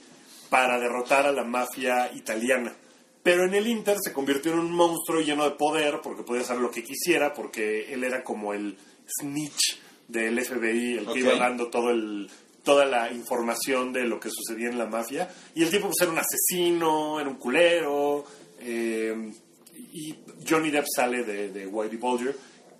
[0.49, 2.73] para derrotar a la mafia italiana.
[3.21, 6.57] Pero en el Inter se convirtió en un monstruo lleno de poder porque podía hacer
[6.57, 8.77] lo que quisiera, porque él era como el
[9.19, 12.29] snitch del FBI, el que iba dando todo el,
[12.63, 15.29] toda la información de lo que sucedía en la mafia.
[15.55, 18.25] Y el tipo pues, era un asesino, era un culero.
[18.59, 19.31] eh,
[19.77, 20.15] y
[20.47, 22.35] Johnny Depp sale de, de Whitey Bulger.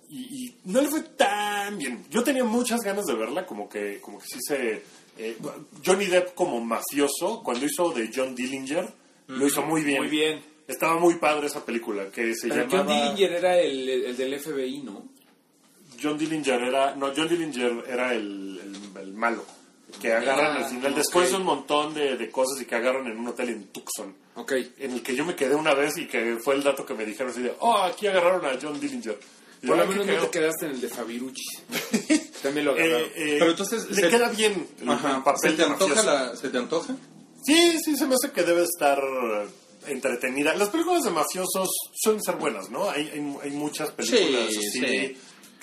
[0.08, 2.04] Y, y no le fue tan bien.
[2.10, 4.82] Yo tenía muchas ganas de verla, como que, como que sí se...
[5.18, 5.36] eh,
[5.84, 8.88] Johnny Depp como mafioso, cuando hizo de John Dillinger,
[9.28, 9.98] lo hizo muy bien.
[10.02, 10.40] Muy bien.
[10.68, 12.84] Estaba muy padre esa película, que se Pero llamaba...
[12.84, 15.08] John Dillinger era el, el del FBI, ¿no?
[16.02, 16.94] John Dillinger era...
[16.94, 18.60] No, John Dillinger era el,
[18.94, 19.44] el- el malo.
[20.00, 23.18] Que agarran al final, después de un montón de, de cosas y que agarran en
[23.18, 24.14] un hotel en Tucson.
[24.34, 24.52] Ok.
[24.78, 27.06] En el que yo me quedé una vez y que fue el dato que me
[27.06, 29.18] dijeron así de, oh, aquí agarraron a John Dillinger.
[29.62, 30.26] Y Por lo "Ah, menos no cagado".
[30.28, 31.44] te quedaste en el de Fabirucci.
[32.42, 33.00] También lo agarraron.
[33.02, 35.24] Eh, eh, Pero entonces le se- queda bien el, Ajá.
[35.24, 36.02] papel ¿Se te antoja?
[36.02, 36.94] La, ¿Se te antoja?
[37.44, 38.98] Sí, sí, se me hace que debe estar
[39.86, 40.54] entretenida.
[40.54, 42.90] Las películas de mafiosos suelen ser buenas, ¿no?
[42.90, 44.70] Hay, hay, hay muchas películas Sí, así.
[44.72, 45.16] sí.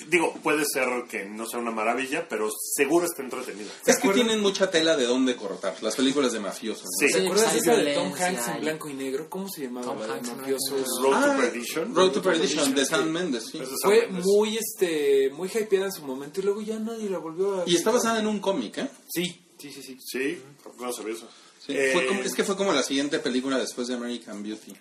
[0.10, 3.72] Digo, puede ser que no sea una maravilla, pero seguro está entretenida.
[3.86, 6.84] Es que tienen mucha tela de dónde cortar, las películas de mafiosos.
[6.84, 6.90] ¿no?
[7.00, 7.14] Sí.
[7.14, 9.30] ¿Te Sí, acuerdas esa de Tom Hanks en blanco y negro?
[9.30, 9.86] ¿Cómo se llamaba?
[9.88, 10.86] Tom Hanks en mafiosos.
[11.00, 11.96] y Road Ah, to Perdition.
[11.96, 13.62] Road to Perdition, de Sam Mendes, sí.
[13.84, 17.64] Fue muy, este, muy hypeada en su momento y luego ya nadie la volvió a...
[17.66, 18.90] Y está basada en un cómic, ¿eh?
[19.14, 19.98] Sí, sí, sí, sí.
[20.00, 20.42] Sí,
[20.80, 21.28] no sabía eso.
[21.66, 24.74] Sí, Eh, fue como- es que fue como la siguiente película después de American Beauty,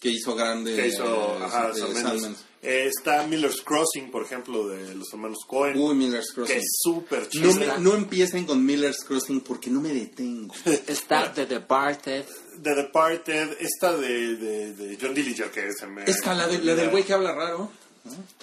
[0.00, 2.22] que hizo grande que hizo eh, ajá, eh, Mendes.
[2.22, 2.44] Mendes.
[2.62, 6.56] Eh, está Miller's Crossing, por ejemplo, de los hermanos Cohen, Uy, Miller's que Crossing.
[6.56, 7.76] es súper No, chida.
[7.76, 10.54] me- no empiecen con Miller's Crossing porque no me detengo.
[10.86, 12.24] Está The Departed.
[12.62, 16.04] The Departed, esta de, de, de John Dillinger, que se me...
[16.04, 17.70] Esta, la, de- la del güey que habla raro.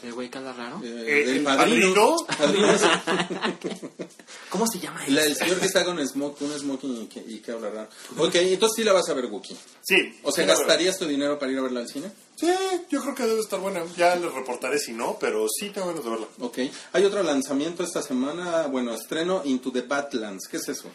[0.03, 0.81] ¿El güey que habla raro?
[0.83, 2.15] eh, Eh, del ¿el padrino.
[2.27, 2.67] padrino?
[4.49, 5.43] ¿Cómo se llama La del ese?
[5.43, 7.89] señor que está con smoke, un smoking y que, y que habla raro.
[8.17, 9.55] Ok, entonces sí la vas a ver, Wookie.
[9.81, 10.19] Sí.
[10.23, 12.11] O sea, sí, ¿gastarías tu dinero para ir a verla al cine?
[12.35, 12.47] Sí,
[12.89, 13.83] yo creo que debe estar buena.
[13.95, 16.27] Ya les reportaré si no, pero sí tengo ganas de verla.
[16.39, 16.57] Ok.
[16.93, 20.47] Hay otro lanzamiento esta semana, bueno, estreno Into the Badlands.
[20.49, 20.89] ¿Qué es eso?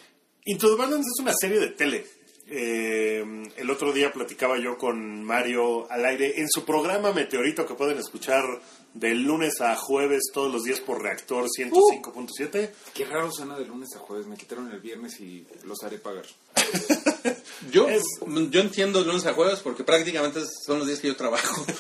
[0.44, 2.06] Into the Balance es una serie de tele.
[2.48, 3.24] Eh,
[3.56, 7.98] el otro día platicaba yo con Mario al aire en su programa Meteorito que pueden
[7.98, 8.44] escuchar
[8.98, 12.70] de lunes a jueves todos los días por Reactor 105.7.
[12.94, 14.26] Qué raro suena de lunes a jueves.
[14.26, 16.24] Me quitaron el viernes y los haré pagar.
[17.72, 18.02] Yo, Es-
[18.50, 21.64] yo entiendo lunes a jueves porque prácticamente son los días que yo trabajo.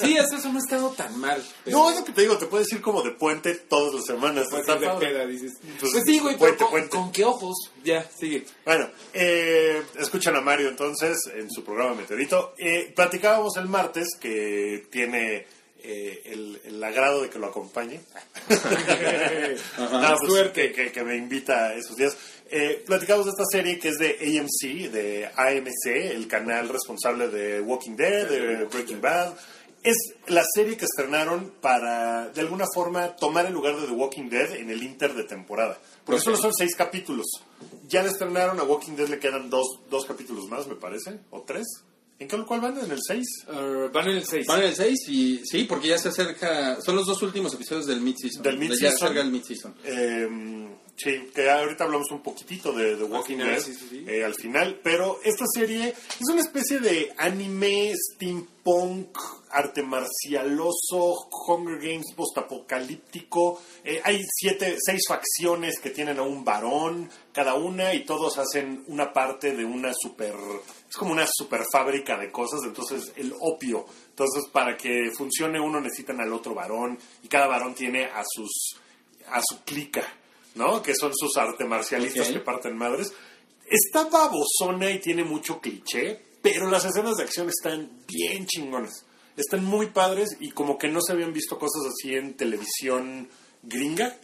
[0.00, 1.42] Sí, hasta eso no ha estado tan mal.
[1.64, 4.04] pero- No, es lo que te digo, te puedes ir como de puente todas las
[4.04, 4.46] semanas.
[4.50, 5.08] Pues, Está de padre.
[5.08, 5.52] peda, dices.
[5.78, 6.96] Pues, Pues, sí, güey, puente, pero con, puente.
[6.96, 7.54] ¿con qué ojos?
[7.84, 8.44] Ya, sigue.
[8.64, 12.54] Bueno, eh, escuchan a Mario entonces en su programa Meteorito.
[12.58, 15.46] Eh, platicábamos el martes que tiene
[15.84, 18.00] eh, el, el agrado de que lo acompañe.
[19.78, 20.72] Nada, pues, Suerte.
[20.72, 22.16] Que, me invita a esos días.
[22.50, 27.60] Eh, platicamos de esta serie que es de AMC, de AMC, el canal responsable de
[27.60, 29.34] Walking Dead, de Breaking Bad.
[29.82, 29.96] Es
[30.28, 34.54] la serie que estrenaron para, de alguna forma, tomar el lugar de The Walking Dead
[34.54, 35.76] en el inter de temporada.
[36.04, 36.24] Porque Ok.
[36.24, 37.26] solo son seis capítulos.
[37.88, 41.42] Ya le estrenaron a Walking Dead, le quedan dos, dos capítulos más, me parece, o
[41.42, 41.66] tres.
[42.18, 42.78] ¿En qué cuál van?
[42.78, 43.26] ¿En el seis?
[43.48, 44.46] Uh, van en el 6.
[44.46, 47.86] Van en el 6 y sí, porque ya se acerca, son los dos últimos episodios
[47.86, 48.42] del mid-season.
[48.42, 48.80] Del mid-season.
[48.80, 49.74] Ya se acerca el mid-season.
[49.84, 54.04] Eh, sí, que ahorita hablamos un poquitito de The Walking Dead sí, sí, sí.
[54.06, 59.18] eh, al final, pero esta serie es una especie de anime steampunk,
[59.50, 63.60] arte marcialoso, Hunger Games postapocalíptico.
[63.84, 68.84] Eh, hay siete, seis facciones que tienen a un varón cada una y todos hacen
[68.88, 70.34] una parte de una super,
[70.88, 73.86] es como una super fábrica de cosas, entonces el opio.
[74.10, 78.76] Entonces para que funcione uno necesitan al otro varón y cada varón tiene a sus
[79.28, 80.02] a su clica,
[80.54, 80.82] ¿no?
[80.82, 83.12] Que son sus arte marcialistas que parten madres.
[83.68, 89.06] Está babosona y tiene mucho cliché, pero las escenas de acción están bien chingonas.
[89.36, 93.28] Están muy padres y como que no se habían visto cosas así en televisión
[93.62, 94.16] gringa.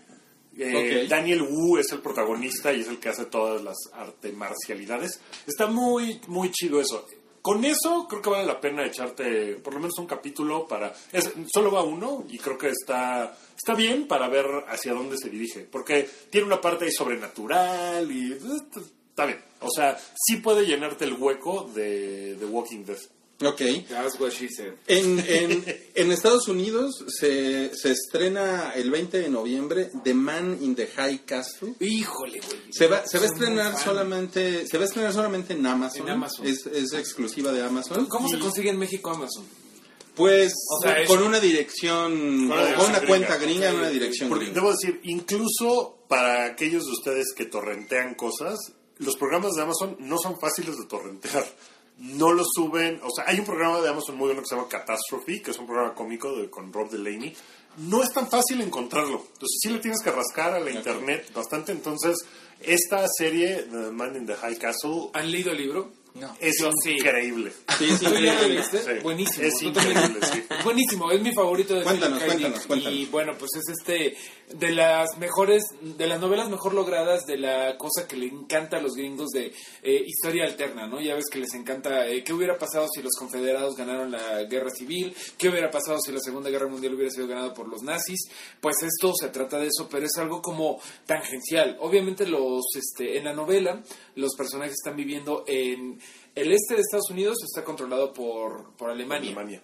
[0.58, 1.06] Eh.
[1.08, 5.20] Daniel Wu es el protagonista y es el que hace todas las arte marcialidades.
[5.46, 7.06] Está muy, muy chido eso.
[7.48, 10.92] Con eso creo que vale la pena echarte por lo menos un capítulo para...
[11.12, 15.30] es- solo va uno y creo que está, está bien para ver hacia dónde se
[15.30, 15.60] dirige.
[15.60, 18.32] Porque tiene una parte ahí sobrenatural y...
[18.32, 18.38] eh,
[19.08, 19.40] Está bien.
[19.60, 22.98] O sea, sí puede llenarte el hueco de, de Walking Dead.
[23.40, 23.60] Ok.
[23.88, 24.72] That's what she said.
[24.88, 30.74] En, en, en Estados Unidos se, se estrena el 20 de noviembre The Man in
[30.74, 31.74] the High Castle.
[31.78, 32.58] Híjole, güey.
[32.72, 36.02] Se va, se va a estrenar solamente, se va a estrenar solamente en Amazon.
[36.02, 36.46] En Amazon.
[36.46, 38.06] Es, es exclusiva de Amazon.
[38.06, 39.44] ¿Cómo se consigue en México Amazon?
[40.16, 43.70] Pues O sea, es- con una dirección, Con una con dirección una cuenta gringa.
[43.70, 44.60] gringa, Ok, una dirección Porque gringa.
[44.60, 48.58] debo decir, incluso para aquellos de ustedes que torrentean cosas,
[48.98, 51.46] los programas de Amazon no son fáciles de torrentear.
[51.98, 54.68] No los suben, o sea, hay un programa de Amazon muy bueno que se llama
[54.68, 57.34] Catastrophe, que es un programa cómico de, con Rob Delaney.
[57.78, 59.24] No es tan fácil encontrarlo.
[59.32, 61.72] Entonces sí le tienes que rascar a la internet bastante.
[61.72, 62.16] Entonces,
[62.60, 65.92] esta serie, The Man in the High Castle, ¿Han leído el libro?
[66.18, 66.36] No.
[66.40, 67.52] es Yo increíble.
[67.78, 68.06] Sí, sí.
[69.02, 69.46] Buenísimo.
[69.46, 70.44] Es increíble, sí.
[70.64, 72.34] Buenísimo, es mi favorito de Cuéntanos, Philip K.
[72.34, 72.66] cuéntanos, Dick.
[72.66, 72.98] cuéntanos.
[72.98, 74.16] Y bueno, pues es este
[74.54, 78.80] de las mejores, de las novelas mejor logradas, de la cosa que le encanta a
[78.80, 79.52] los gringos de
[79.82, 81.00] eh, historia alterna, ¿no?
[81.00, 84.70] Ya ves que les encanta eh, qué hubiera pasado si los confederados ganaron la guerra
[84.70, 88.20] civil, qué hubiera pasado si la Segunda Guerra Mundial hubiera sido ganada por los nazis.
[88.60, 91.76] Pues esto se trata de eso, pero es algo como tangencial.
[91.80, 93.82] Obviamente los, este, en la novela
[94.14, 96.00] los personajes están viviendo en
[96.34, 99.30] el este de Estados Unidos, está controlado por, por Alemania.
[99.30, 99.62] Alemania.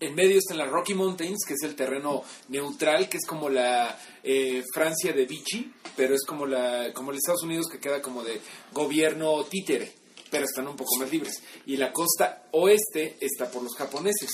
[0.00, 3.98] En medio están las Rocky Mountains, que es el terreno neutral, que es como la
[4.22, 8.22] eh, Francia de Vichy, pero es como la como el Estados Unidos que queda como
[8.22, 8.40] de
[8.72, 9.92] gobierno títere.
[10.30, 11.42] pero están un poco más libres.
[11.66, 14.30] Y la costa oeste está por los japoneses.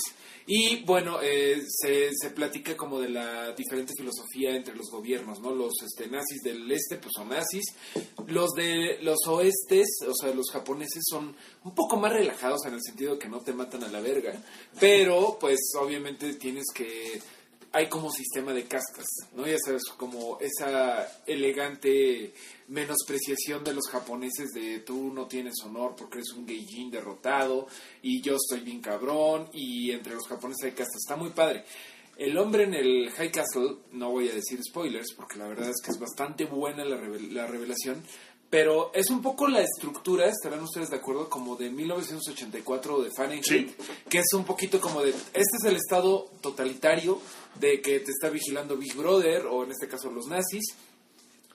[0.53, 5.55] Y bueno, eh, se, se platica como de la diferente filosofía entre los gobiernos, ¿no?
[5.55, 7.63] Los este, nazis del este, pues son nazis.
[8.27, 11.33] Los de los oestes, o sea, los japoneses son
[11.63, 14.43] un poco más relajados en el sentido que no te matan a la verga.
[14.77, 17.21] Pero, pues, obviamente tienes que
[17.73, 19.47] hay como sistema de castas, ¿no?
[19.47, 22.33] Ya sabes, como esa elegante
[22.67, 27.67] menospreciación de los japoneses de tú no tienes honor porque eres un geijin derrotado
[28.01, 30.97] y yo estoy bien cabrón y entre los japoneses hay castas.
[31.03, 31.63] Está muy padre.
[32.17, 35.81] El hombre en el High Castle, no voy a decir spoilers porque la verdad es
[35.83, 38.03] que es bastante buena la, revel- la revelación,
[38.49, 43.71] pero es un poco la estructura, estarán ustedes de acuerdo, como de 1984 de Fahrenheit,
[44.09, 47.19] que es un poquito como de, este es el estado totalitario
[47.59, 50.63] de que te está vigilando Big Brother, o en este caso los nazis,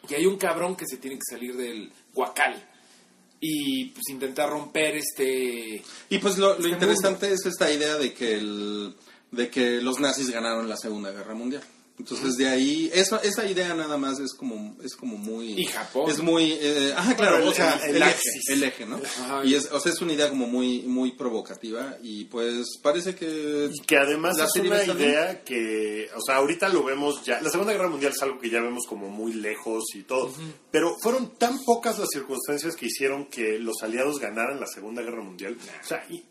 [0.09, 2.63] y hay un cabrón que se tiene que salir del guacal
[3.41, 5.83] y pues intentar romper este...
[6.09, 8.95] Y pues lo, lo Este interesante es esta idea de que el,
[9.31, 11.63] de que los nazis ganaron la Segunda Guerra Mundial.
[11.99, 16.11] Entonces de ahí eso, esa idea nada más es como es como muy Y Japón.
[16.11, 18.97] es muy eh, ajá claro el- o sea el- el, el eje el eje no
[18.97, 19.45] Ajá.
[19.45, 23.71] y es o sea es una idea como muy muy provocativa y pues parece que
[23.73, 27.41] Y que además La es una idea que, o sea, ahorita lo vemos ya.
[27.41, 30.33] La Segunda Guerra Mundial es algo que ya vemos como muy lejos y todo.
[30.71, 35.23] Pero fueron tan pocas las circunstancias que hicieron que los aliados ganaran la Segunda Guerra
[35.23, 35.57] Mundial.
[35.83, 36.25] O sea, y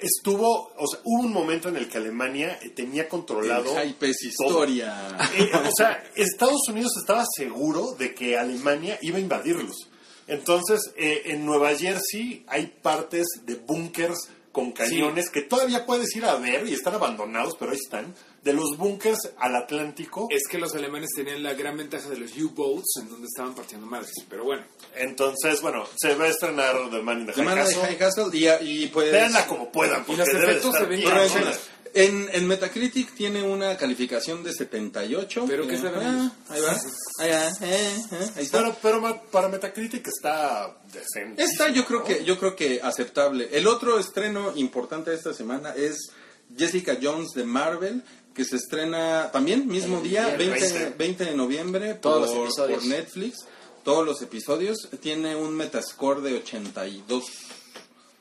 [0.00, 3.78] estuvo, o sea, hubo un momento en el que Alemania eh, tenía controlado.
[3.78, 9.18] el hype es historia Eh, o sea, Estados Unidos estaba seguro de que Alemania iba
[9.18, 9.90] a invadirlos.
[10.26, 16.24] Entonces, eh, en Nueva Jersey hay partes de búnkers con cañones que todavía puedes ir
[16.24, 18.14] a ver y están abandonados, pero ahí están.
[18.46, 20.28] De los búnkers al Atlántico.
[20.30, 23.86] Es que los alemanes tenían la gran ventaja de los U-Boats en donde estaban partiendo
[23.86, 24.62] madres, pero bueno.
[24.94, 27.72] Entonces, bueno, se va a estrenar The Man in the The High Man in the
[27.74, 27.88] Castle.
[27.88, 30.88] High Castle y, y pues Véanla como puedan, porque los debe de efectos estar se
[30.88, 31.56] ven bien
[31.96, 35.44] en, en Metacritic tiene una calificación de 78.
[35.48, 36.72] Pero ¿qué Eh, saben ah, ahí va.
[37.18, 37.48] Ahí va.
[37.48, 38.58] eh, eh, ahí está.
[38.58, 41.42] Pero, pero para Metacritic está decente.
[41.42, 43.48] Esta yo creo que yo creo que aceptable.
[43.50, 46.10] El otro estreno importante de esta semana es
[46.56, 48.04] Jessica Jones de Marvel
[48.36, 50.72] que se estrena también mismo El día viernes.
[50.74, 53.38] 20, 20 de noviembre Todos por Netflix.
[53.82, 57.24] Todos los episodios tiene un metascore de 82.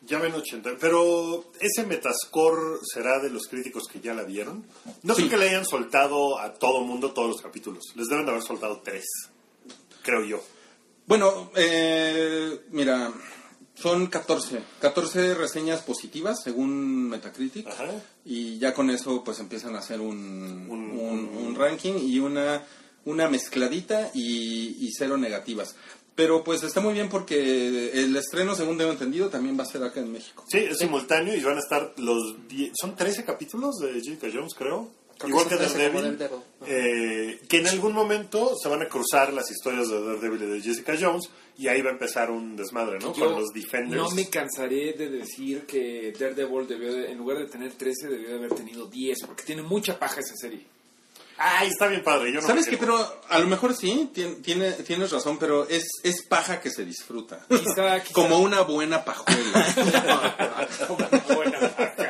[0.07, 0.77] Ya ven 80.
[0.79, 4.63] Pero ese Metascore será de los críticos que ya la vieron.
[5.01, 5.23] No Sí.
[5.23, 7.83] creo que le hayan soltado a todo mundo todos los capítulos.
[7.95, 9.03] Les deben de haber soltado tres.
[10.03, 10.43] Creo yo.
[11.07, 13.11] Bueno, eh, mira,
[13.75, 14.61] son 14.
[14.81, 17.67] 14 reseñas positivas según Metacritic.
[17.67, 17.85] Ajá.
[18.25, 22.63] Y ya con eso pues empiezan a hacer un, Un- un- un ranking y una,
[23.05, 25.75] una mezcladita y, y cero negativas.
[26.15, 29.83] Pero pues está muy bien porque el estreno, según tengo entendido, también va a ser
[29.83, 30.45] acá en México.
[30.47, 32.47] Sí, es simultáneo y van a estar los...
[32.47, 34.89] die- Son 13 capítulos de Jessica Jones, creo.
[35.17, 36.17] Creo Igual que que son 13 como Daredevil.
[36.19, 36.45] Daredevil.
[36.67, 40.61] eh, que en algún momento se van a cruzar las historias de Daredevil y de
[40.61, 43.13] Jessica Jones y ahí va a empezar un desmadre, ¿no?
[43.15, 43.95] Yo Con los Defenders.
[44.01, 48.27] no me cansaré de decir que Daredevil debió de- en lugar de tener 13 debió
[48.29, 50.65] de haber tenido 10 porque tiene mucha paja esa serie.
[51.37, 52.31] Ay, está bien padre.
[52.31, 52.79] Yo no ¿Sabes quejo.
[52.79, 56.85] Pero a lo mejor sí, tien- tiene, tienes razón, pero es, es paja que se
[56.85, 57.45] disfruta.
[57.49, 59.65] Quizá- quizá- Como una buena pajuela.
[60.87, 60.97] Como
[61.35, 62.04] buena paja.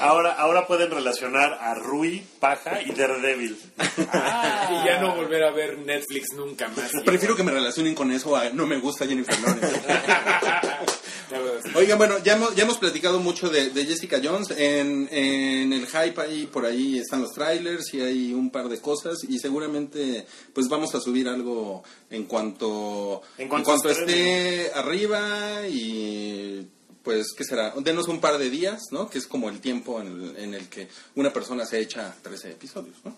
[0.00, 3.58] Ahora, ahora pueden relacionar a Rui, Paja y Daredevil.
[3.78, 6.90] Y ya no volver a ver Netflix nunca más.
[7.04, 9.80] Prefiero que me relacionen con eso a no me gusta Jennifer Lawrence.
[11.74, 14.50] Oigan, bueno, ya hemos, ya hemos platicado mucho de, de Jessica Jones.
[14.56, 18.80] En, en el hype ahí, por ahí están los trailers y hay un par de
[18.80, 19.18] cosas.
[19.28, 26.66] Y seguramente, pues vamos a subir algo en cuanto, En cuanto esté arriba y
[27.02, 27.72] pues, ¿qué será?
[27.78, 29.08] Denos un par de días, ¿no?
[29.08, 32.50] Que es como el tiempo en el, en el que una persona se echa 13
[32.52, 33.16] episodios, ¿no?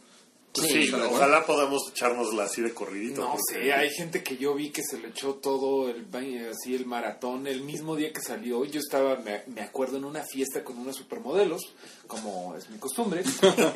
[0.55, 3.23] Pues Sí, sí, ¿está de ojalá podamos echárnosla así de corridito.
[3.23, 6.05] No porque- sé, hay gente que yo vi que se le echó todo el
[6.51, 8.63] así el maratón el mismo día que salió.
[8.67, 11.63] Yo estaba, me, me acuerdo, en una fiesta con unos supermodelos,
[12.07, 13.23] como es mi costumbre,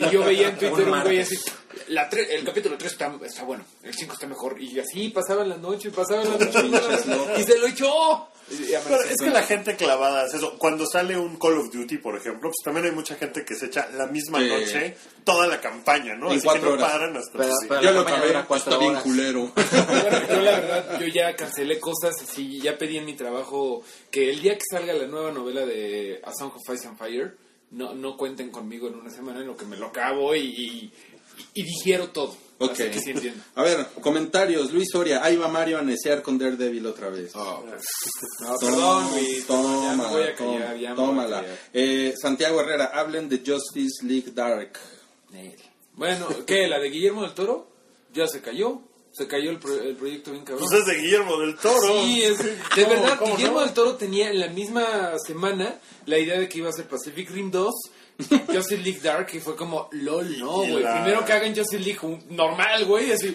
[0.00, 1.36] y yo veía en Twitter un güey así,
[1.88, 5.46] la tre- el capítulo 3 está, está bueno, el 5 está mejor, y así pasaba
[5.46, 6.60] la noche, pasaba la noche,
[7.40, 8.28] y se lo echó.
[8.48, 10.56] Pero es que la gente clavada hace eso.
[10.58, 13.66] Cuando sale un Call of Duty, por ejemplo, pues también hay mucha gente que se
[13.66, 14.48] echa la misma Sí.
[14.48, 16.30] noche toda la campaña, ¿no?
[16.30, 16.92] En Así cuatro que no horas.
[16.92, 17.38] paran hasta...
[17.38, 19.52] Pero- pero- Yo lo acabé, está bien culero.
[20.30, 24.40] Yo la verdad, yo ya cancelé cosas así, ya pedí en mi trabajo que el
[24.40, 27.36] día que salga la nueva novela de A Song of Ice and Fire,
[27.72, 30.92] no, no cuenten conmigo en una semana en lo que me lo acabo y, y,
[31.54, 32.36] y digiero todo.
[32.58, 32.74] Ok.
[32.74, 33.32] Sí.
[33.54, 34.72] A ver, comentarios.
[34.72, 37.34] Luis Soria, ahí va Mario a necear con Daredevil otra vez.
[37.34, 39.46] No, Toma- perdón, Luis.
[39.46, 41.40] Tómala, ya callar, tómala.
[41.42, 41.58] callar.
[41.74, 44.78] Eh, Santiago Herrera, hablen de Justice League Dark.
[45.94, 46.66] Bueno, ¿qué?
[46.68, 47.68] ¿La de Guillermo del Toro?
[48.12, 48.80] Ya se cayó.
[49.12, 50.66] Se cayó el, pro- el proyecto bien cabrón.
[50.68, 52.02] Pues es de Guillermo del Toro.
[52.02, 53.64] Sí, es, de ¿Cómo- verdad, Guillermo no?
[53.64, 57.30] del Toro tenía en la misma semana la idea de que iba a ser Pacific
[57.30, 57.72] Rim 2,
[58.18, 60.82] Justice League Dark, y fue como, lol, no, güey.
[60.82, 63.34] la- Primero que hagan Justice League un- normal, güey, así,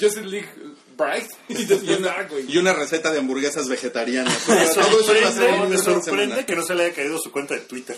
[0.00, 0.48] Justice League
[0.96, 1.64] Bright, y
[2.02, 2.50] Dark, güey.
[2.50, 4.48] Y una receta de hamburguesas vegetarianas.
[4.48, 7.96] Me sorprende, en me sorprende que no se le haya caído su cuenta de Twitter.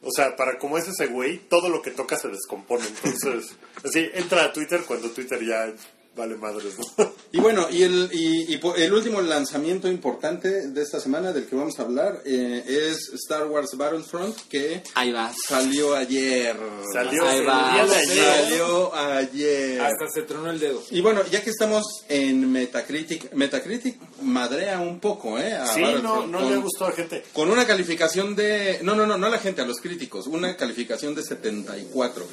[0.00, 2.84] O sea, para como es ese güey, todo lo que toca se descompone.
[2.86, 5.72] Entonces, así, entra a Twitter cuando Twitter ya
[6.18, 7.12] vale madres, ¿no?
[7.30, 11.56] Y bueno, y el, y, y el último lanzamiento importante de esta semana del que
[11.56, 15.36] vamos a hablar eh, es Star Wars Battlefront, que Ahí vas.
[15.46, 16.56] salió ayer.
[16.90, 18.16] Salió Ahí ayer.
[18.16, 19.80] Salió ayer.
[19.82, 20.82] Hasta se tronó el dedo.
[20.90, 25.52] Y bueno, ya que estamos en Metacritic, Metacritic madrea un poco, ¿eh?
[25.52, 27.24] a Sí, no, no con, le gustó a la gente.
[27.34, 28.78] Con una calificación de...
[28.82, 30.26] No, no, no, no a la gente, a los críticos.
[30.26, 32.26] Una calificación de 74.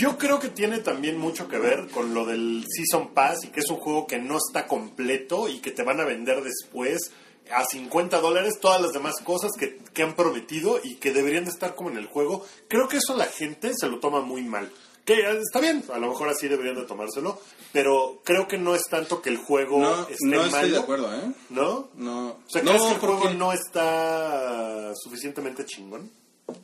[0.00, 3.60] Yo creo que tiene también mucho que ver con lo del Season Pass y que
[3.60, 7.10] es un juego que no está completo y que te van a vender después
[7.50, 11.50] a 50 dólares todas las demás cosas que, que han prometido y que deberían de
[11.50, 12.44] estar como en el juego.
[12.68, 14.70] Creo que eso la gente se lo toma muy mal.
[15.06, 17.40] Que eh, está bien, a lo mejor así deberían de tomárselo,
[17.72, 20.46] pero creo que no es tanto que el juego No, esté no malo.
[20.48, 21.32] estoy de acuerdo, ¿eh?
[21.48, 21.88] ¿No?
[21.94, 22.26] No.
[22.28, 26.10] O sea, no, ¿crees que el juego no está suficientemente chingón?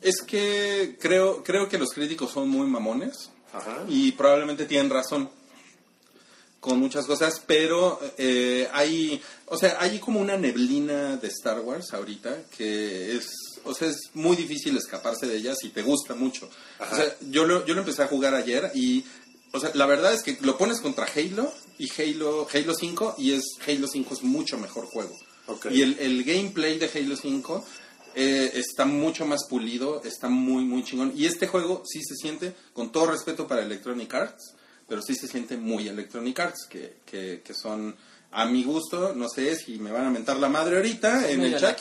[0.01, 3.83] Es que creo, creo que los críticos son muy mamones Ajá.
[3.87, 5.29] y probablemente tienen razón
[6.65, 11.93] con muchas cosas, pero eh, hay, o sea, hay como una neblina de Star Wars
[11.93, 13.29] ahorita que es,
[13.63, 16.49] o sea, es muy difícil escaparse de ella si te gusta mucho.
[16.79, 19.05] O sea, yo lo, yo lo empecé a jugar ayer y,
[19.53, 23.33] o sea, la verdad es que lo pones contra Halo y Halo, Halo 5 y
[23.33, 25.15] es Halo 5 es mucho mejor juego.
[25.45, 25.67] Ok.
[25.69, 27.63] Y el, el gameplay de Halo 5
[28.15, 31.11] eh, está mucho más pulido, está muy, muy chingón.
[31.15, 34.53] Y este juego sí se siente, con todo respeto para Electronic Arts,
[34.87, 37.95] pero sí se siente muy Electronic Arts, que, que, que son,
[38.31, 41.51] a mi gusto, no sé si me van a mentar la madre ahorita en el
[41.59, 41.71] chat.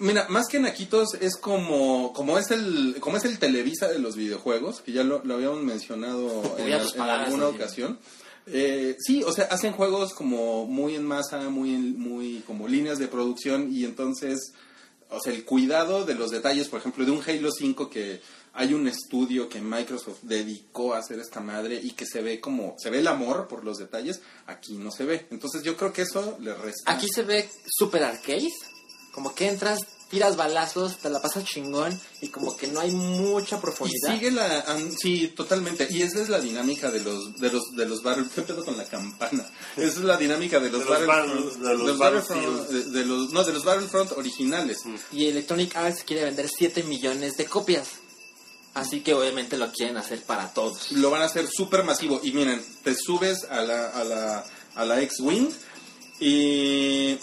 [0.00, 4.16] Mira, más que Naquitos es como como es el como es el Televisa de los
[4.16, 7.98] videojuegos, que ya lo, lo habíamos mencionado en, a en alguna ocasión.
[8.48, 12.98] Eh, sí, o sea, hacen juegos como muy en masa, muy en- muy como líneas
[12.98, 14.52] de producción y entonces,
[15.10, 18.20] o sea, el cuidado de los detalles, por ejemplo, de un Halo 5 que
[18.52, 22.74] hay un estudio que Microsoft dedicó a hacer esta madre y que se ve como
[22.78, 25.26] se ve el amor por los detalles, aquí no se ve.
[25.30, 26.92] Entonces, yo creo que eso le resta.
[26.92, 28.48] Aquí se ve super arcade.
[29.12, 29.80] Como que entras,
[30.10, 34.12] tiras balazos, te la pasas chingón y como que no hay mucha Y profundidad.
[34.12, 34.64] sigue la
[34.98, 35.86] sí, totalmente.
[35.88, 38.76] Y esa es la dinámica de los de los de los Battle ¿qué pedo con
[38.76, 39.46] la campana.
[39.76, 42.68] Esa es la dinámica de los, De los Battlefront- Battle- de los Battlefront- Battlefield.
[42.92, 44.78] de, de los no, de los Battlefront originales.
[45.12, 47.88] Y Electronic Arts quiere vender 7 millones de copias.
[48.74, 50.92] Así que obviamente lo quieren hacer para todos.
[50.92, 54.44] Lo van a hacer súper masivo y miren, te subes a la a la
[54.76, 55.48] a la X-Wing
[56.20, 57.18] y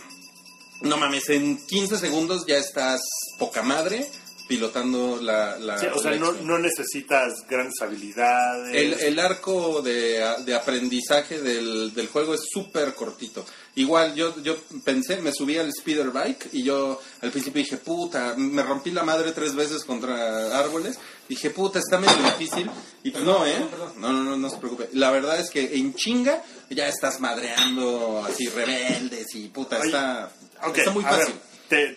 [0.82, 3.02] no mames, en 15 segundos ya estás
[3.40, 4.08] poca madre
[4.48, 8.76] pilotando la, la Sí, o sea, no, no necesitas grandes habilidades.
[8.76, 13.46] El, el arco de, de aprendizaje del, del juego es súper cortito.
[13.76, 18.36] Igual yo, yo pensé, me subí al speeder bike y yo al principio dije, puta,
[18.38, 20.98] me rompí la madre tres veces contra árboles.
[21.28, 22.70] Dije, puta, está medio difícil.
[23.04, 23.68] Y pues no, ¿eh?
[23.98, 24.90] No, no, no, no se preocupe.
[24.94, 30.32] La verdad es que en chinga ya estás madreando así rebeldes y puta, está,
[30.66, 31.34] Ok, está muy a fácil.
[31.34, 31.42] ver,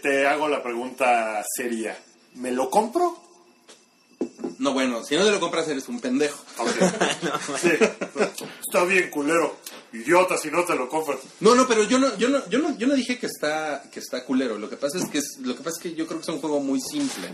[0.00, 1.98] te, te hago la pregunta seria.
[2.34, 3.18] ¿Me lo compro?
[4.58, 6.44] No, bueno, si no te lo compras eres un pendejo.
[7.60, 7.70] Sí.
[8.60, 9.56] Está bien, culero.
[9.92, 11.18] Idiota si no te lo compras.
[11.40, 14.00] No, no, pero yo no, yo no, yo no, yo no dije que está, que
[14.00, 14.58] está culero.
[14.58, 16.28] Lo que pasa es que es, lo que pasa es que yo creo que es
[16.28, 17.28] un juego muy simple.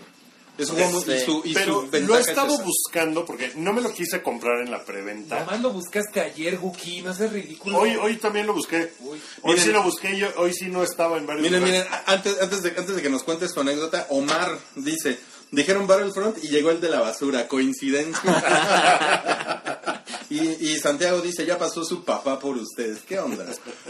[0.59, 3.53] Es un juego muy, y su, y Pero su lo he es estado buscando porque
[3.57, 5.41] no me lo quise comprar en la preventa.
[5.41, 7.79] Nomás lo buscaste ayer, Guki, no seas ridículo.
[7.79, 8.93] Hoy, hoy también lo busqué.
[9.01, 9.21] Uy.
[9.43, 9.65] Hoy Miren.
[9.65, 12.05] sí lo busqué y yo- hoy sí no estaba en varios Miren, miren, lugares.
[12.09, 15.19] a- antes, antes, de, antes de que nos cuentes tu anécdota, Omar dice,
[15.51, 18.23] dijeron Battlefront y llegó el de la basura, coincidencia.
[20.31, 23.01] y, y Santiago dice, ya pasó su papá por ustedes.
[23.07, 23.45] ¿Qué onda?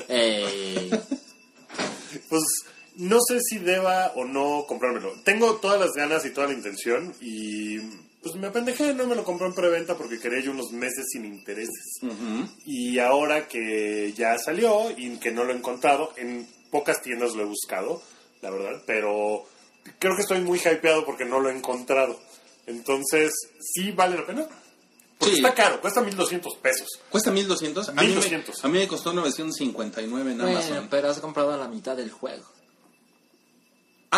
[0.08, 0.90] Eh,
[2.28, 2.42] Pues
[2.96, 5.12] no sé si deba o no comprármelo.
[5.24, 7.78] Tengo todas las ganas y toda la intención y
[8.22, 11.24] pues me apendejé, no me lo compré en preventa porque quería yo unos meses sin
[11.24, 12.00] intereses.
[12.64, 17.42] Y ahora que ya salió y que no lo he encontrado, en pocas tiendas lo
[17.42, 18.02] he buscado,
[18.42, 19.44] la verdad, pero
[20.00, 22.18] creo que estoy muy hypeado porque no lo he encontrado.
[22.66, 24.46] Entonces, sí vale la pena.
[25.18, 25.40] Porque Sí.
[25.40, 26.88] está caro, cuesta 1200 pesos.
[27.10, 27.88] ¿Cuesta 1200?
[27.88, 28.64] A mí, me, 1200.
[28.64, 30.88] a mí me costó 959 en Bueno, Amazon.
[30.90, 32.44] pero has comprado la mitad del juego.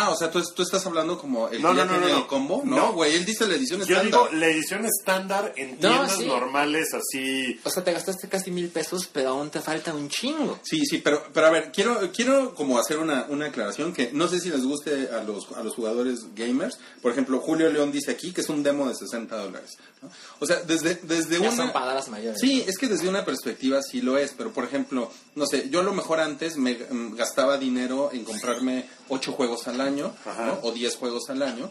[0.00, 2.26] Ah, o sea, ¿tú, tú estás hablando como el No, que ya no, no, el
[2.26, 2.62] combo.
[2.64, 2.76] no.
[2.76, 4.04] No, güey, él dice la edición Yo estándar.
[4.30, 6.26] digo la edición estándar en No, tiendas sí.
[6.26, 7.60] normales, así.
[7.64, 10.58] O sea, te gastaste casi mil pesos, pero aún te falta un chingo.
[10.62, 14.28] Sí, sí, pero, pero a ver, quiero, quiero como hacer una, una aclaración que no
[14.28, 16.78] sé si les guste a los, a los jugadores gamers.
[17.02, 19.76] Por ejemplo, Julio León dice aquí que es un demo de 60 dólares.
[20.02, 20.10] ¿no?
[20.40, 21.56] O sea, desde, desde Ya una...
[21.56, 22.40] son palabras mayores.
[22.40, 25.80] Sí, es que desde una perspectiva sí lo es, pero por ejemplo, no sé, yo
[25.80, 30.14] a lo mejor antes me mm, gastaba dinero en comprarme 8 juegos al año, ¿no?
[30.62, 31.70] o 10 juegos al año.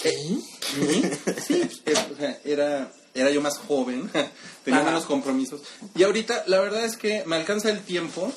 [0.00, 0.12] ¿Qué?
[1.46, 4.08] Sí, es- o sea, era, era yo más joven,
[4.64, 4.90] tenía Ajá.
[4.90, 5.60] menos compromisos.
[5.96, 8.32] Y ahorita la verdad es que me alcanza el tiempo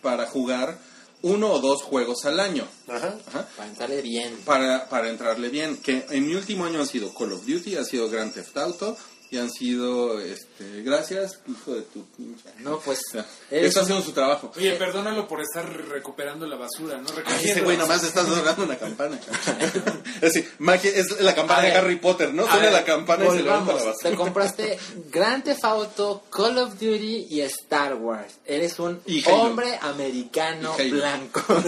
[0.00, 0.78] para jugar
[1.20, 2.66] uno o dos juegos al año.
[2.88, 3.14] Ajá.
[3.28, 3.48] Ajá.
[3.56, 4.36] Para entrarle bien.
[4.44, 5.76] Para, para entrarle bien.
[5.76, 8.96] Que en mi último año han sido Call of Duty, ha sido Grand Theft Auto
[9.32, 12.44] y han sido, este, gracias, hijo de tu pinche.
[12.58, 13.00] No, pues.
[13.50, 14.52] Eres está haciendo su trabajo.
[14.54, 17.08] Oye, perdónalo por estar recuperando la basura, ¿no?
[17.08, 18.22] Ay, Recogiendo ese güey nomás basura.
[18.22, 19.18] está tocando una campana.
[20.20, 21.78] es, decir, magia- es la campana A de ver.
[21.78, 22.42] Harry Potter, ¿no?
[22.44, 24.10] Suena ver, la campana y se levanta la basura.
[24.10, 24.78] Te compraste
[25.10, 28.34] Grand Theft Auto, Call of Duty y Star Wars.
[28.44, 31.42] Eres un hombre americano blanco.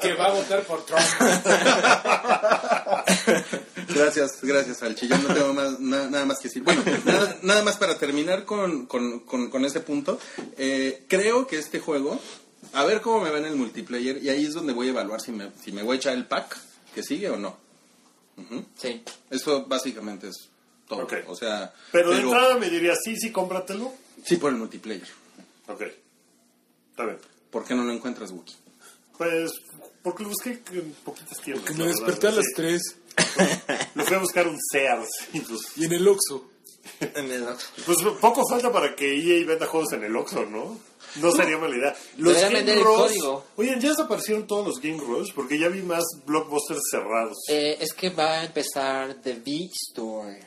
[0.00, 1.00] Que va a votar por Trump.
[3.94, 5.08] Gracias, gracias, Alchi.
[5.08, 6.62] Ya no tengo más, na- nada más que decir.
[6.62, 10.18] Bueno, nada, nada más para terminar con, con, con, con ese punto.
[10.56, 12.18] Eh, creo que este juego,
[12.72, 15.20] a ver cómo me va en el multiplayer, y ahí es donde voy a evaluar
[15.20, 16.56] si me, si me voy a echar el pack
[16.94, 17.56] que sigue o no.
[18.76, 19.02] Sí.
[19.30, 20.48] Eso básicamente es
[20.88, 21.04] todo.
[21.04, 21.12] Ok.
[21.28, 23.92] O sea, Pero de entrada me diría, sí, sí, cómpratelo.
[24.24, 25.06] sí por el multiplayer.
[25.68, 25.82] Ok.
[26.90, 27.18] Está bien.
[27.50, 28.56] ¿Por qué no lo encuentras, Wookie?
[29.16, 29.52] Pues,
[30.02, 31.64] porque lo busqué en poquitas tiendas.
[31.66, 32.52] Que la me verdad, desperté a las sí.
[32.56, 32.82] 3
[33.94, 35.08] Lo fui a buscar un Sears.
[35.32, 36.48] y pues, y en el Oxxo.
[37.00, 37.66] En el Oxxo.
[37.86, 40.78] pues poco falta para que EA venda juegos en el Oxxo, ¿no?
[41.20, 41.96] No sería mala idea.
[42.18, 43.44] Los Game vender el Rush- código.
[43.56, 47.38] Oigan, ya desaparecieron todos los Game Rush porque ya vi más blockbusters cerrados.
[47.48, 50.40] Eh, es que va a empezar The V-Store.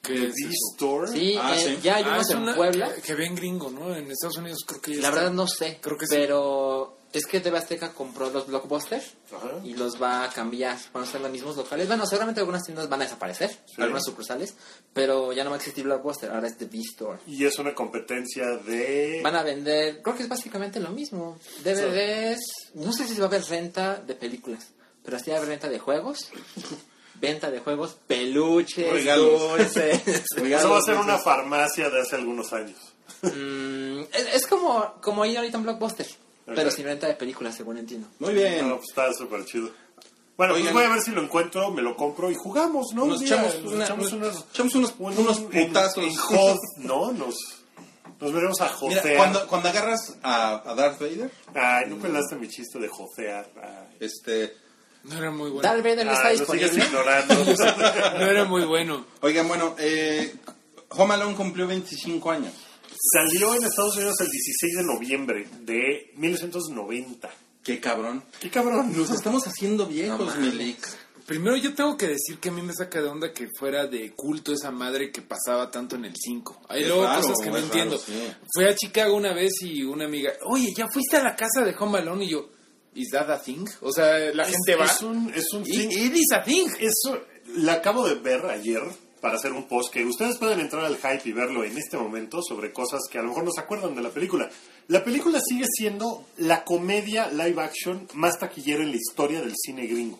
[0.00, 0.46] ¿Qué The es eso?
[0.48, 1.08] V-Store.
[1.12, 1.78] Sí, Ah, eh, sí.
[1.82, 2.94] ya hay Ah, unos en una- Puebla.
[3.04, 3.94] Que bien gringo, ¿no?
[3.94, 5.20] En Estados Unidos creo que ya La está.
[5.20, 5.78] verdad no sé.
[5.80, 6.14] Creo que sí.
[6.14, 9.50] Pero es que TV Azteca compró los blockbusters Ajá.
[9.64, 10.78] y los va a cambiar.
[10.94, 11.86] Van a ser los mismos locales.
[11.86, 13.82] Bueno, seguramente algunas tiendas van a desaparecer, Sí.
[13.82, 14.54] algunas sucursales,
[14.92, 17.18] pero ya no va a existir Blockbuster, ahora es The V-Store.
[17.26, 19.20] Y es una competencia de...
[19.22, 21.38] Van a vender, creo que es básicamente lo mismo.
[21.62, 22.40] DVDs,
[22.74, 24.68] no sé si va a haber renta de películas,
[25.04, 26.30] pero sí va a haber renta de juegos,
[27.20, 29.58] venta de juegos, peluches, Regalos.
[29.58, 30.06] dulces.
[30.36, 32.78] Eso va a ser una farmacia de hace algunos años.
[33.22, 35.66] Mm, es, es como, como ir ahorita a un
[36.46, 38.08] Blockbuster, pero sin renta de películas, según entiendo.
[38.18, 38.68] Muy bien.
[38.68, 39.70] No, pues está súper chido.
[40.36, 40.72] Bueno, Oigan.
[40.72, 43.04] pues voy a ver si lo encuentro, me lo compro y jugamos, ¿no?
[43.06, 46.04] Nos Un día, echamos, nos una- echamos nos- unos, echamos unos, un- unos en- putazos.
[46.04, 47.12] En, Hot, ¿no?
[47.12, 47.34] Nos,
[48.18, 49.16] nos veremos a Mira, josear.
[49.18, 53.48] cuando, cuando agarras a, a Darth Vader, Ay, no pelaste mi chiste de josear.
[53.62, 54.56] Ay, este...
[55.04, 55.62] No era muy bueno.
[55.68, 56.84] Darth Vader no está lo disponible.
[56.84, 57.34] ignorando.
[58.18, 59.04] No era muy bueno.
[59.20, 60.34] Oigan, bueno, eh,
[60.90, 62.52] Home Alone cumplió 25 años.
[63.10, 67.28] Salió en Estados Unidos el 16 de noviembre de 1990.
[67.64, 68.22] Qué cabrón.
[68.40, 68.96] Qué cabrón.
[68.96, 70.40] Nos estamos haciendo viejos, No.
[70.40, 70.78] Milik.
[71.26, 74.12] Primero yo tengo que decir que a mí me saca de onda que fuera de
[74.12, 76.62] culto esa madre que pasaba tanto en el 5.
[76.68, 77.96] Hay Es luego raro, cosas que no entiendo.
[77.98, 78.12] sí.
[78.52, 81.74] Fui a Chicago una vez y una amiga, oye, ¿ya fuiste a la casa de
[81.78, 82.24] Home Alone?
[82.24, 82.50] Y yo,
[82.94, 83.64] ¿is that a thing?
[83.80, 84.86] O sea, la Es- gente va.
[84.86, 85.88] Es un, es un Y- thing.
[85.90, 86.68] It is a thing.
[86.80, 87.20] Eso
[87.56, 88.82] la acabo de ver ayer
[89.22, 92.42] para hacer un post que ustedes pueden entrar al hype y verlo en este momento
[92.42, 94.50] sobre cosas que a lo mejor no se acuerdan de la película.
[94.88, 99.86] La película sigue siendo la comedia live action más taquillera en la historia del cine
[99.86, 100.18] gringo.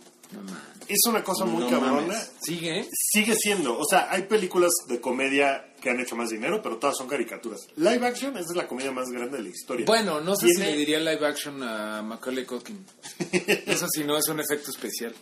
[0.88, 2.00] Es una cosa muy No cabrona.
[2.00, 2.30] mames.
[2.40, 2.88] Sigue.
[2.90, 6.96] Sigue siendo, o sea, hay películas de comedia que han hecho más dinero, pero todas
[6.96, 7.60] son caricaturas.
[7.76, 9.84] Live action es la comedia más grande de la historia.
[9.84, 12.84] Bueno, no sé si le diría live action a Macaulay Culkin.
[13.66, 15.12] Eso sí, no es un efecto especial.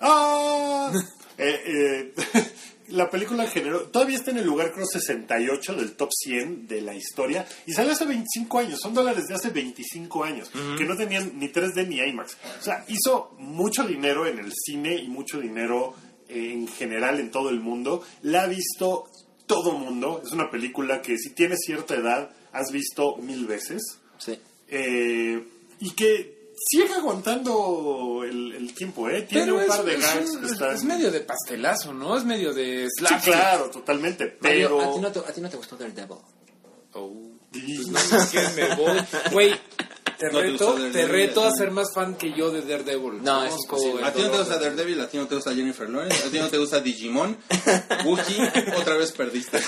[0.00, 0.92] ¡Ah!
[1.38, 2.14] Eh, eh,
[2.92, 3.82] la película generó.
[3.82, 7.46] Todavía está en el lugar, creo, 68 del top 100 de la historia.
[7.66, 8.80] Y salió hace 25 años.
[8.80, 10.50] Son dólares de hace 25 años.
[10.76, 12.36] Que no tenían ni 3D ni IMAX.
[12.60, 15.94] O sea, hizo mucho dinero en el cine y mucho dinero
[16.28, 18.02] eh, en general en todo el mundo.
[18.22, 19.08] La ha visto
[19.46, 20.22] todo mundo.
[20.24, 23.82] Es una película que, si tienes cierta edad, has visto mil veces.
[24.18, 24.38] Sí.
[24.68, 25.42] Eh,
[25.80, 29.22] y que sigue aguantando el, el tiempo, ¿eh?
[29.22, 30.74] Tiene Pero un es, par de es gags un- que es- están...
[30.74, 32.16] es medio de pastelazo, ¿no?
[32.16, 34.36] Es medio de Sí, claro, totalmente.
[34.40, 34.80] Mario, Pero...
[34.90, 36.16] ¿a, ti no te, ¿a ti no te gustó Daredevil?
[36.94, 37.12] Oh.
[37.52, 38.98] Pues no sé qué me voy.
[39.32, 39.54] Güey,
[40.18, 43.22] Te No reto, te reto a ser más fan que yo de Daredevil.
[43.22, 44.04] No, es imposible.
[44.06, 46.38] A ti no te gusta Daredevil, a ti no te gusta Jennifer Lawrence, a ti
[46.38, 47.36] no te gusta Digimon,
[48.06, 49.58] Wookiee, otra vez perdiste.
[49.60, 49.66] Sí,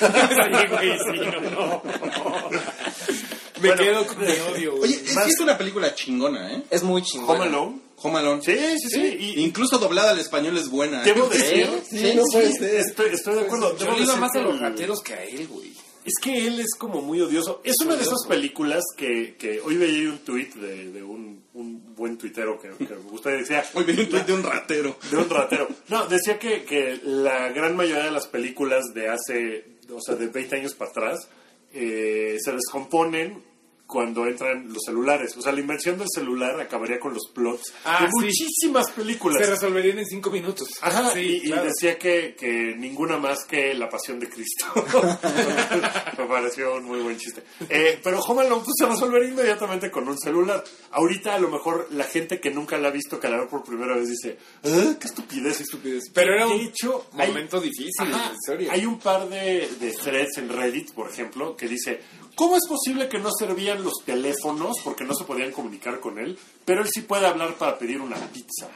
[0.70, 1.82] güey, sí, no, no.
[3.68, 4.82] Me Bueno, quedo con mi odio, güey.
[4.92, 6.62] Oye, es que es una película chingona, ¿eh?
[6.70, 7.36] Es muy chingón.
[7.36, 7.80] Home Alone.
[7.96, 8.42] Home Alone.
[8.42, 9.16] Sí, sí, sí.
[9.18, 11.00] Y, Incluso doblada al español es buena.
[11.02, 11.06] ¿eh?
[11.06, 11.68] debo decir...
[11.88, 12.32] Sí, Sí, no sí.
[12.32, 12.74] puede ser.
[12.76, 13.76] Estoy, estoy de acuerdo.
[13.78, 15.72] Yo le más a los el- rateros que a él, güey.
[16.04, 17.62] Es que él es como muy odioso.
[17.64, 21.94] Es una de esas películas que, que hoy veía un tweet de, de un, un
[21.94, 23.64] buen tuitero que, que me gusta y decía...
[23.74, 24.98] Hoy vi un tuit de un ratero.
[25.10, 25.66] De un ratero.
[25.88, 30.26] No, decía que, que la gran mayoría de las películas de hace, o sea, de
[30.26, 31.26] 20 años para atrás,
[31.72, 33.42] eh, se descomponen
[33.86, 35.36] cuando entran los celulares.
[35.36, 38.24] O sea, la invención del celular acabaría con los plots Ah, de sí.
[38.26, 39.44] muchísimas películas.
[39.44, 40.68] Se resolverían en cinco minutos.
[40.80, 41.64] Ajá, sí, y, y claro.
[41.64, 44.66] decía que, que ninguna más que La Pasión de Cristo.
[46.18, 47.42] Me pareció un muy buen chiste.
[47.68, 50.62] Eh, pero Home Alone pues, se resolvería inmediatamente con un celular.
[50.92, 53.64] Ahorita a lo mejor la gente que nunca la ha visto, que la ve por
[53.64, 55.60] primera vez, dice, "¿Ah, ¡qué estupidez!
[55.60, 56.04] Estupidez.
[56.12, 58.72] Pero era un hecho, hay- momento difícil en Ajá, la historia.
[58.72, 62.00] Hay un par de, de threads en Reddit, por ejemplo, que dice,
[62.34, 66.38] ¿cómo es posible que no servían los teléfonos porque no se podían comunicar con él,
[66.64, 68.68] pero él sí puede hablar para pedir una pizza?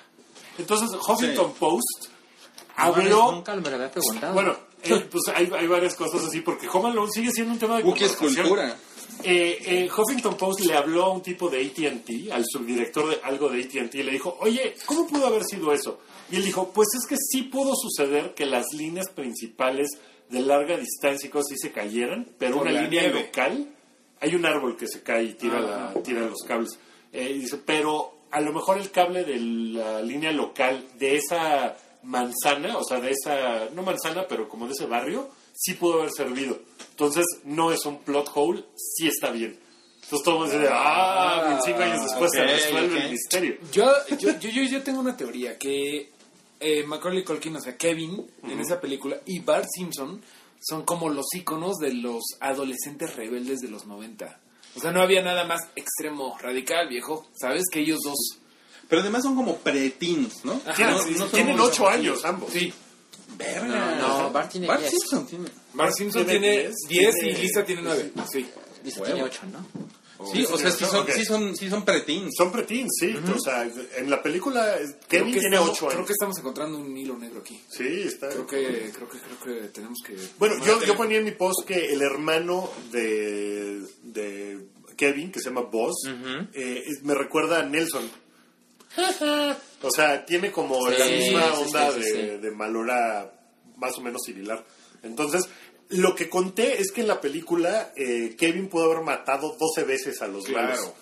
[0.59, 2.09] Entonces, Huffington Post
[2.77, 3.33] habló...
[3.33, 4.35] Nunca me lo había preguntado.
[4.35, 7.77] Bueno, eh, pues hay, hay varias cosas así, porque Home Alone sigue siendo un tema
[7.77, 8.49] de conversación.
[8.49, 8.77] cultura.
[9.25, 13.49] Eh, eh, Huffington Post le habló a un tipo de AT&T, al subdirector de algo
[13.49, 16.01] de AT&T, y le dijo, oye, ¿cómo pudo haber sido eso?
[16.31, 19.89] Y él dijo, pues es que sí pudo suceder que las líneas principales
[20.31, 23.23] de larga distancia y cosas así se cayeran, pero Por una línea nieve.
[23.27, 23.69] local,
[24.21, 25.93] hay un árbol que se cae y tira, Ah.
[25.95, 26.79] la- tira los cables.
[27.13, 31.77] Eh, y dice, pero a lo mejor el cable de la línea local de esa
[32.03, 36.11] manzana, o sea, de esa, no manzana, pero como de ese barrio, sí pudo haber
[36.13, 36.59] servido.
[36.91, 39.59] Entonces, no es un plot hole, sí está bien.
[40.03, 43.05] Entonces todo el mundo dice, ah, 25 años después se ok, resuelve ok.
[43.05, 43.57] el misterio.
[43.73, 46.11] Yo, yo, yo, yo, yo tengo una teoría que
[46.61, 50.21] eh, Macaulay Culkin, o sea, Kevin, en esa película, y Bart Simpson
[50.61, 54.41] son como los íconos de los adolescentes rebeldes de los 90.
[54.77, 57.27] O sea, no había nada más extremo, radical, viejo.
[57.41, 57.65] ¿Sabes?
[57.73, 58.39] Que ellos dos.
[58.89, 60.61] Pero además son como preteens, ¿no?
[60.67, 62.53] Ajá, Tienen, No- sí, no tienen 8 años ambos.
[62.53, 62.73] Sí.
[63.37, 63.97] Verga.
[64.01, 64.91] No, no, Bart tiene Bart 10.
[64.91, 65.49] Simpson tiene...
[65.75, 68.13] Bart Simpson Tiene tiene 10, 10 y Lisa tiene 9.
[68.33, 68.47] Sí.
[68.83, 69.15] Dice Huevo.
[69.15, 69.67] tiene 8, ¿no?
[70.33, 71.11] Sí, o sea, sí son, Ok.
[71.11, 72.35] sí son, sí son preteens.
[72.37, 73.15] Son preteens, sí.
[73.35, 74.77] O sea, en la película
[75.09, 75.95] Kevin que tiene estamos- 8 años.
[75.95, 77.61] Creo que estamos encontrando un hilo negro aquí.
[77.71, 78.29] Sí, está.
[78.29, 80.17] Creo que, creo que, creo que tenemos que.
[80.39, 84.59] Bueno, yo, yo ponía en mi post que el hermano de, de
[84.97, 85.97] Kevin, que se llama Boss,
[86.53, 88.11] eh, es- me recuerda a Nelson.
[89.83, 92.43] o sea, tiene como Sí, la misma sí, sí, onda sí, de, sí.
[92.43, 93.33] de malora
[93.77, 94.65] más o menos similar.
[95.03, 95.49] Entonces,
[95.91, 100.21] lo que conté es que en la película eh, Kevin pudo haber matado 12 veces
[100.23, 100.69] a los Claro.
[100.69, 100.93] malos.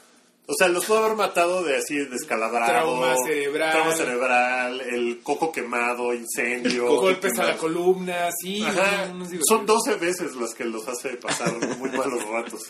[0.48, 2.70] O sea, los pudo haber matado de así descalabrado.
[2.72, 3.72] Trauma cerebral.
[3.72, 6.86] Trauma cerebral, el coco quemado, incendio.
[7.00, 8.62] Golpes a la columna, sí.
[8.62, 9.12] Ajá,
[9.44, 12.62] son 12 veces las que los hace pasar muy malos ratos.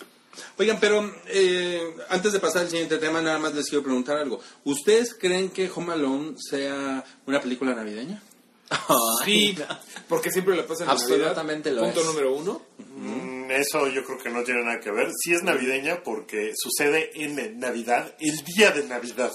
[0.59, 4.41] Oigan, pero eh, antes de pasar al siguiente tema, nada más les quiero preguntar algo.
[4.65, 8.23] ¿Ustedes creen que Home Alone sea una película navideña?
[9.25, 9.57] Sí,
[10.09, 11.87] porque siempre la pasan en Absolutamente Navidad.
[11.89, 12.07] lo Punto es.
[12.07, 12.63] número uno.
[12.97, 15.09] Mm, Eso yo creo que no tiene nada que ver.
[15.23, 19.31] Sí es navideña porque sucede en Navidad, el día de Navidad.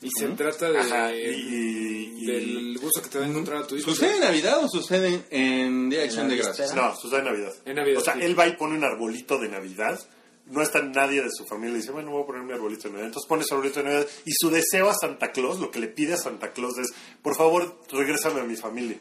[0.00, 3.76] Y se trata de, Ajá, y- y- del gusto que te da encontrar a tu
[3.76, 3.90] hijo.
[3.90, 6.36] ¿Sucede en Navidad o sucede en Día de Acción de.
[6.36, 6.74] Gracias?
[6.74, 7.52] No, sucede en Navidad.
[7.64, 8.20] En Navidad, O sea, sí.
[8.22, 9.98] él va y pone un arbolito de Navidad.
[10.50, 12.90] No está nadie de su familia y dice, bueno, voy a poner mi arbolito de
[12.90, 13.06] Navidad.
[13.08, 15.88] Entonces pone su arbolito de Navidad y su deseo a Santa Claus, lo que le
[15.88, 16.88] pide a Santa Claus es,
[17.22, 18.98] por favor, regrésame a mi familia.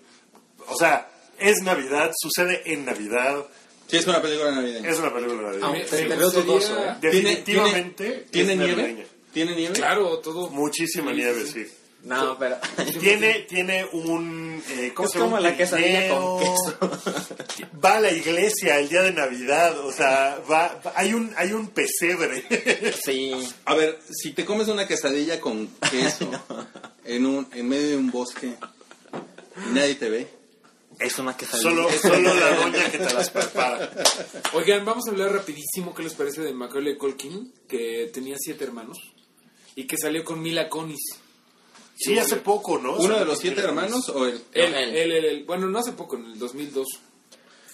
[0.68, 3.46] O sea, es Navidad, sucede en Navidad,
[3.90, 4.90] Sí, es una película navideña.
[4.90, 6.16] es una película navideña.
[6.16, 6.96] Ah, dudoso, ¿eh?
[7.00, 8.88] ¿Tiene, Definitivamente tiene, es ¿tiene navideña.
[8.94, 9.08] nieve?
[9.32, 9.74] ¿Tiene nieve?
[9.76, 10.50] Claro, todo.
[10.50, 11.72] Muchísima Sí, nieve, sí, sí.
[12.08, 12.58] No, pero.
[13.00, 14.64] Tiene, tiene un...
[14.70, 15.32] eh, ¿Cómo Es se llama?
[15.32, 16.56] como la quesadilla con trineo.
[17.84, 21.52] Va a la iglesia el día de Navidad, o sea, va, va- hay un hay
[21.54, 22.44] un pesebre.
[23.04, 23.34] Sí.
[23.66, 26.30] A ver, si te comes una quesadilla con queso
[27.06, 28.54] en, un, en medio de un bosque
[29.70, 30.28] y nadie te ve.
[31.00, 31.70] Es una quesadilla.
[31.70, 33.92] solo, solo la doña que te las prepara.
[34.54, 38.98] Oigan, vamos a hablar rapidísimo qué les parece de Macaulay Culkin, que tenía siete hermanos
[39.76, 41.02] y que salió con Mila Kunis.
[41.98, 42.96] Sí, hace poco, ¿no?
[42.98, 44.42] ¿Uno de los siete hermanos o el...?
[44.54, 44.74] Él.
[44.74, 45.44] él, él, él.
[45.46, 46.86] Bueno, no hace poco, en el 2002.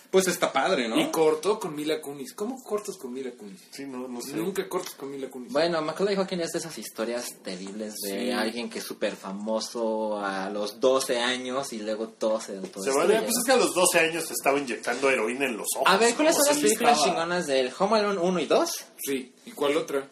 [0.09, 0.99] Pues está padre, ¿no?
[1.01, 2.33] Y cortó con Mila Kunis.
[2.35, 3.59] ¿Cómo cortas con Mila Kunis?
[3.71, 4.35] Sí, no, no sé.
[4.35, 5.51] Nunca cortas con Mila Kunis.
[5.51, 8.31] Bueno, Macaulay Culkin es de esas historias terribles de Sí.
[8.31, 12.95] alguien que es súper famoso a los 12 años y luego todo se Se autodestruye,
[12.95, 13.23] vale, ¿no?
[13.23, 15.87] pues es que a los 12 años te estaba inyectando heroína en los ojos.
[15.91, 16.43] A ver, ¿cuáles ¿no?
[16.43, 18.71] son las Sí, películas estaba- chingonas del Home Alone 1 y 2?
[19.03, 19.33] Sí.
[19.47, 20.07] ¿Y cuál otra?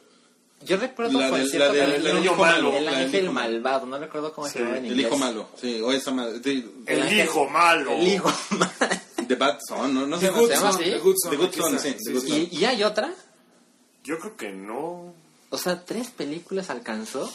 [0.66, 2.72] Yo recuerdo La del- la el, hijo malo.
[2.90, 5.92] ángel hijo malvado, no recuerdo cómo Sí, se llama en El hijo malo, sí, o
[5.92, 7.92] esa El ángel- hijo malo.
[7.94, 8.72] El hijo malo.
[9.28, 10.06] The Bad Son, ¿no?
[10.08, 10.90] no se The llama Good se llama Son, así?
[10.92, 11.90] The Good Son, The Good aquí Son, está.
[11.90, 12.38] sí, The Good Son.
[12.38, 13.14] ¿Y, y hay otra?
[14.04, 15.14] Yo creo que no.
[15.50, 17.32] O sea, tres películas alcanzó.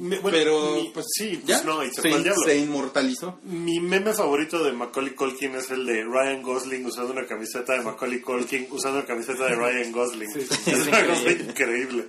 [0.00, 1.56] Me- bueno, Pero, mi- pues, sí, ¿Ya?
[1.62, 3.38] pues no, y se, inmortalizó.
[3.44, 7.82] Mi meme favorito de Macaulay Culkin es el de Ryan Gosling usando una camiseta de
[7.82, 10.30] Macaulay Culkin usando una camiseta de Ryan Gosling.
[10.66, 12.06] es una cosa increíble.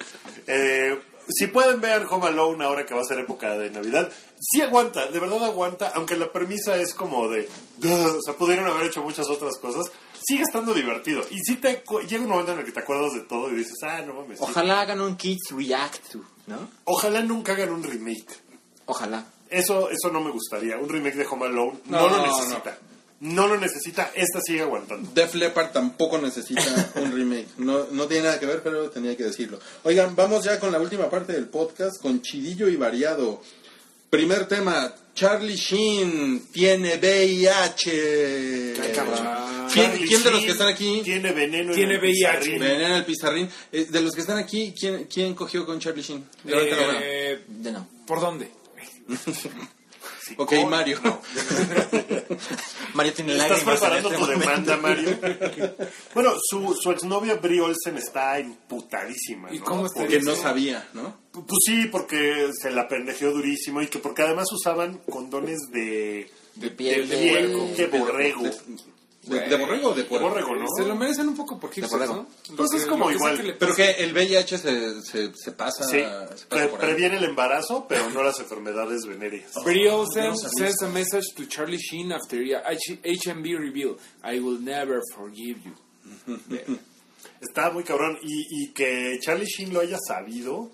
[0.48, 4.62] Eh, si pueden ver Home Alone ahora que va a ser época de Navidad, sí
[4.62, 7.48] aguanta, de verdad aguanta, aunque la premisa es como de,
[7.84, 9.92] o sea, pudieron haber hecho muchas otras cosas,
[10.24, 11.22] sigue estando divertido.
[11.30, 13.78] Y sí te llega un momento en el que te acuerdas de todo y dices,
[13.84, 14.40] ah, no mames.
[14.40, 14.46] sí".
[14.48, 16.20] Ojalá hagan un Kids React to,
[16.52, 16.70] ¿no?
[16.86, 18.28] Ojalá nunca hagan un remake.
[18.86, 19.26] Ojalá.
[19.50, 20.78] Eso, eso no me gustaría.
[20.78, 22.28] Un remake de Home Alone no, No, lo no.
[22.28, 22.78] necesita.
[23.22, 23.48] No.
[23.48, 24.12] lo necesita.
[24.16, 25.10] Esta sigue aguantando.
[25.14, 26.62] Def Leppard tampoco necesita
[26.96, 27.48] un remake.
[27.58, 29.60] No, no tiene nada que ver, pero tenía que decirlo.
[29.84, 33.42] Oigan, vamos ya con la última parte del podcast, con Chidillo y Variado.
[34.10, 38.74] Primer tema, Charlie Sheen tiene VIH.
[38.82, 39.68] Ay, cabrón.
[39.74, 41.02] ¿Quién, quién de los que están aquí?
[41.04, 42.40] Tiene veneno Tiene en el VIH.
[42.40, 42.60] pizarrín.
[42.60, 43.50] Ven en el pizarrín.
[43.72, 46.24] Eh, de los que están aquí, ¿quién, quién cogió con Charlie Sheen?
[46.48, 47.88] Eh, Ya no.
[48.06, 48.50] ¿Por dónde?
[50.38, 51.00] Ok, Oh, Mario.
[51.04, 51.22] no.
[52.94, 54.50] Mario tiene ¿Estás lágrimas en preparando este tu momento.
[54.50, 55.18] demanda, Mario?
[56.14, 59.54] bueno, su, su exnovia Brie Olsen está imputadísima.
[59.54, 59.66] ¿Y ¿no?
[59.66, 60.08] cómo está?
[60.08, 61.18] Que no sabía, ¿no?
[61.32, 66.70] Pues sí, porque se la pendejeó durísimo y que porque además usaban condones de, De
[66.72, 68.44] piel de, de- piel de borrego.
[69.24, 70.66] ¿De, de borrego o de De borrego, ¿no?
[70.76, 72.16] Se lo merecen un poco por hipsters, borrego.
[72.16, 72.28] ¿no?
[72.58, 73.40] Pues Lo es que- como igual.
[73.42, 76.88] que Pero que el VIH se, se, se pasa, Sí, se pasa pre- por ahí.
[76.88, 79.52] previene el embarazo, pero no las enfermedades venéreas.
[79.58, 83.96] Olsen sends a message to Charlie Sheen after H- HMB reveal.
[84.24, 85.76] I will never forgive you.
[87.40, 88.18] Está muy cabrón.
[88.22, 90.72] Y, y que Charlie Sheen lo haya sabido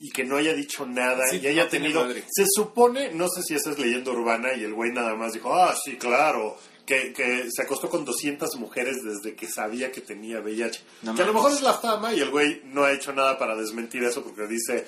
[0.00, 2.04] y que no haya dicho nada Sí, y haya no tenido...
[2.04, 2.24] madre.
[2.30, 5.52] Se supone, no sé si esa es leyenda urbana y el güey nada más dijo,
[5.54, 6.56] ah, sí, claro,
[6.88, 10.80] que, que se acostó con 200 mujeres desde que sabía que tenía VIH.
[11.02, 13.36] No que a lo mejor es la fama y el güey no ha hecho nada
[13.38, 14.86] para desmentir eso porque dice,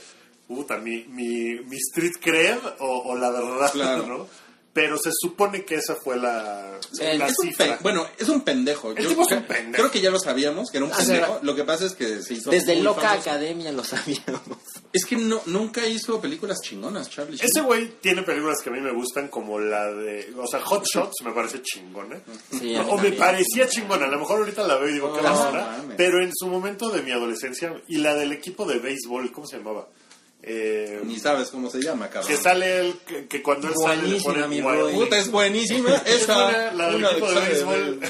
[0.48, 4.06] puta, mi, mi, mi street cred o, o la verdad, Claro.
[4.06, 4.28] ¿no?
[4.72, 7.78] Pero se supone que esa fue la, Eh, la es un cifra.
[7.82, 8.92] bueno, es un pendejo.
[8.92, 9.74] El Yo tipo es un creo- pendejo.
[9.82, 11.40] Creo que ya lo sabíamos, que era un Ah, pendejo.
[11.42, 13.30] Lo que pasa es que se hizo Desde Loca famoso.
[13.30, 14.40] Academia lo sabíamos.
[14.92, 17.38] Es que no, nunca hizo películas chingonas, Charlie.
[17.40, 20.32] Ese güey tiene películas que a mí me gustan, como la de.
[20.36, 22.20] O sea, Hot Shots me parece chingona.
[22.58, 24.06] Sí, o me parecía chingona.
[24.06, 25.80] A lo mejor ahorita la veo y digo, qué No, basura.
[25.96, 27.72] Pero en su momento de mi adolescencia.
[27.86, 29.86] Y la del equipo de béisbol, ¿cómo se llamaba?
[30.42, 32.28] Eh, Ni sabes cómo se llama, cabrón.
[32.30, 34.62] que sale él, que, que cuando él sale Buenísima, mi.
[34.94, 35.94] Puta, es buenísima.
[36.06, 36.44] Es Esa.
[36.44, 38.00] buena, la del una equipo de sale béisbol.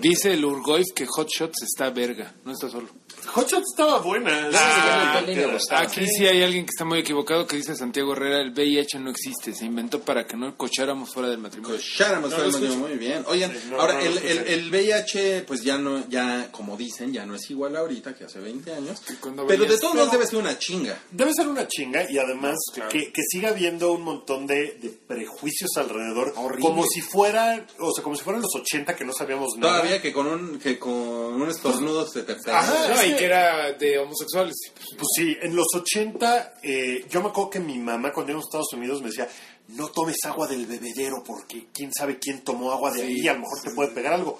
[0.02, 2.34] Dice el Urgoif que Hot Shots está verga.
[2.44, 2.88] No está solo.
[3.26, 4.50] Hot Shots estaba buena.
[4.54, 5.74] Ah, Sí.
[5.74, 9.10] Aquí sí hay alguien que está muy equivocado que dice Santiago Herrera, el VIH no
[9.10, 11.76] existe, se inventó para que no cocháramos fuera del matrimonio.
[11.76, 12.88] Cocháramos No, todo el lo mundo, escucho.
[12.88, 13.24] muy bien.
[13.26, 17.12] Oigan, Sí, no, ahora no el, el, el VIH, pues ya no, ya, como dicen,
[17.12, 19.00] ya no es igual ahorita que hace 20 años.
[19.48, 20.98] Pero de todos modos debe ser una chinga.
[21.10, 22.90] Debe ser una chinga y además Claro.
[22.90, 26.32] que, que siga habiendo un montón de, de prejuicios alrededor.
[26.36, 26.62] Horrible.
[26.66, 29.78] Como si fuera, o sea, como si fueran los 80 que no sabíamos nada.
[29.78, 32.34] Todavía que con un, que con un estornudo se te.
[32.50, 32.94] Ajá.
[32.94, 34.54] No, y que- que era de homosexuales.
[34.96, 38.48] Pues sí, en los 80, eh, yo me acuerdo que mi mamá cuando íbamos a
[38.48, 39.28] Estados Unidos me decía,
[39.68, 43.40] no tomes agua del bebedero porque quién sabe quién tomó agua de ahí, a lo
[43.40, 44.38] mejor te puede pegar algo.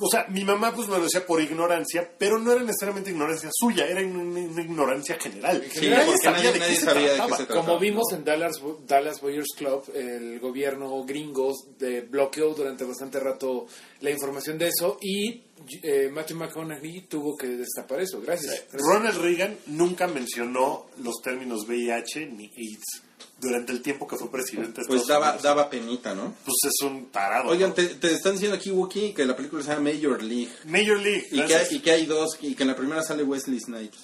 [0.00, 3.48] O sea, mi mamá pues me lo decía por ignorancia, pero no era necesariamente ignorancia
[3.52, 5.62] suya, era una, una ignorancia general.
[5.72, 7.36] Sí, nadie porque sabía nadie- de nadie qué se sabía de qué trataba.
[7.36, 7.66] se trataba.
[7.66, 8.16] Como vimos ¿no?
[8.16, 8.56] en Dallas,
[8.88, 13.66] Dallas Boyers Club, el gobierno gringo de bloqueó durante bastante rato
[14.00, 15.42] la información de eso y
[15.82, 18.20] eh, Matthew McConaughey tuvo que destapar eso.
[18.20, 18.66] Gracias.
[18.72, 23.02] Ronald Reagan nunca mencionó los términos VIH ni AIDS
[23.40, 25.42] durante el tiempo que fue presidente de Pues daba, Unidos.
[25.42, 26.34] daba penita, ¿no?
[26.44, 27.50] Pues es un tarado.
[27.50, 27.74] Oigan, ¿no?
[27.74, 30.50] te, te están diciendo aquí, Wookie, que la película se llama Major League.
[30.66, 31.26] Major League.
[31.30, 34.00] Y que, hay, y que hay dos, y que en la primera sale Wesley Snipes.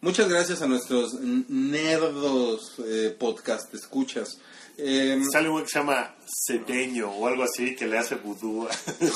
[0.00, 4.38] Muchas gracias a nuestros nerdos eh, podcast escuchas.
[4.76, 6.14] Eh, Sale un que se llama
[6.46, 8.66] Cedeño o algo así que le hace vudú.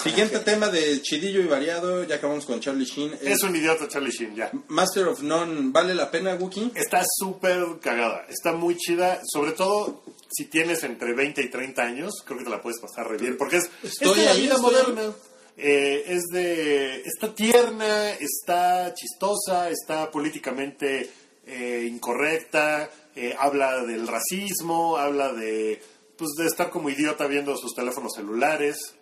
[0.03, 3.13] siguiente tema de chidillo y variado, ya acabamos con Charlie Sheen.
[3.21, 4.51] es un idiota Charlie Sheen, ya.
[4.69, 6.73] Master of None, ¿vale la pena, Wookie?
[6.75, 8.25] Está súper cagada.
[8.29, 9.21] Está muy chida.
[9.25, 13.09] Sobre todo si tienes entre 20 y 30 años, creo que te la puedes pasar
[13.09, 13.37] re bien.
[13.37, 15.13] Porque es, Estoy es de la vida moderna.
[15.57, 17.03] Eh, es de.
[17.05, 21.11] Está tierna, está chistosa, está políticamente
[21.47, 22.89] eh, incorrecta.
[23.19, 25.83] Eh, habla del racismo, habla de.
[26.17, 28.95] Pues de estar como idiota viendo sus teléfonos celulares.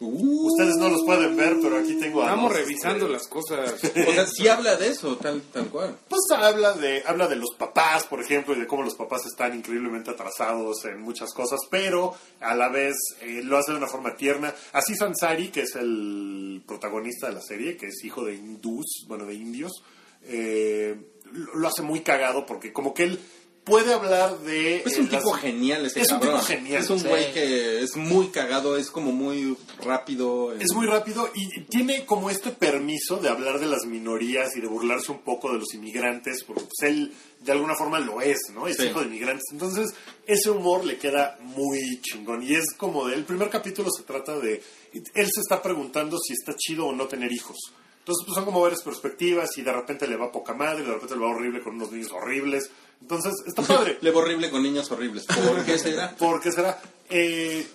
[0.00, 3.72] Uh, Ustedes no los pueden ver, pero aquí tengo a Estamos revisando este, las cosas.
[3.82, 5.96] o sea, sí habla de eso, tal, tal cual.
[6.08, 9.56] Pues habla de, habla de los papás, por ejemplo, y de cómo los papás están
[9.56, 14.14] increíblemente atrasados en muchas cosas, pero a la vez eh, lo hace de una forma
[14.14, 14.54] tierna.
[14.72, 19.26] Así Ansari, que es el protagonista de la serie, que es hijo de hindús, bueno,
[19.26, 19.82] de indios,
[20.22, 20.96] eh,
[21.32, 23.20] lo lo hace muy cagado porque como que él
[23.68, 24.76] puede hablar de...
[24.84, 26.40] Es eh, un tipo genial ese Es un cabrón.
[26.40, 27.06] tipo genial, Es un sí.
[27.08, 30.52] güey que es muy cagado, es como muy rápido.
[30.54, 34.66] Es muy rápido y tiene como este permiso de hablar de las minorías y de
[34.66, 38.66] burlarse un poco de los inmigrantes, porque pues, él de alguna forma lo es, ¿no?
[38.66, 38.86] Es Sí.
[38.86, 39.44] hijo de inmigrantes.
[39.52, 39.94] Entonces,
[40.26, 42.42] ese humor le queda muy chingón.
[42.42, 44.62] Y es como de, el primer capítulo se trata de,
[44.92, 47.56] él se está preguntando si está chido o no tener hijos.
[48.00, 51.14] Entonces, pues son como varias perspectivas y de repente le va poca madre, de repente
[51.14, 52.70] le va horrible con unos niños horribles.
[53.00, 53.98] Entonces, está padre.
[54.02, 55.24] Le va horrible con niños horribles.
[55.24, 56.14] ¿Por qué será?
[56.18, 56.80] ¿Por qué será?
[57.08, 57.66] Eh,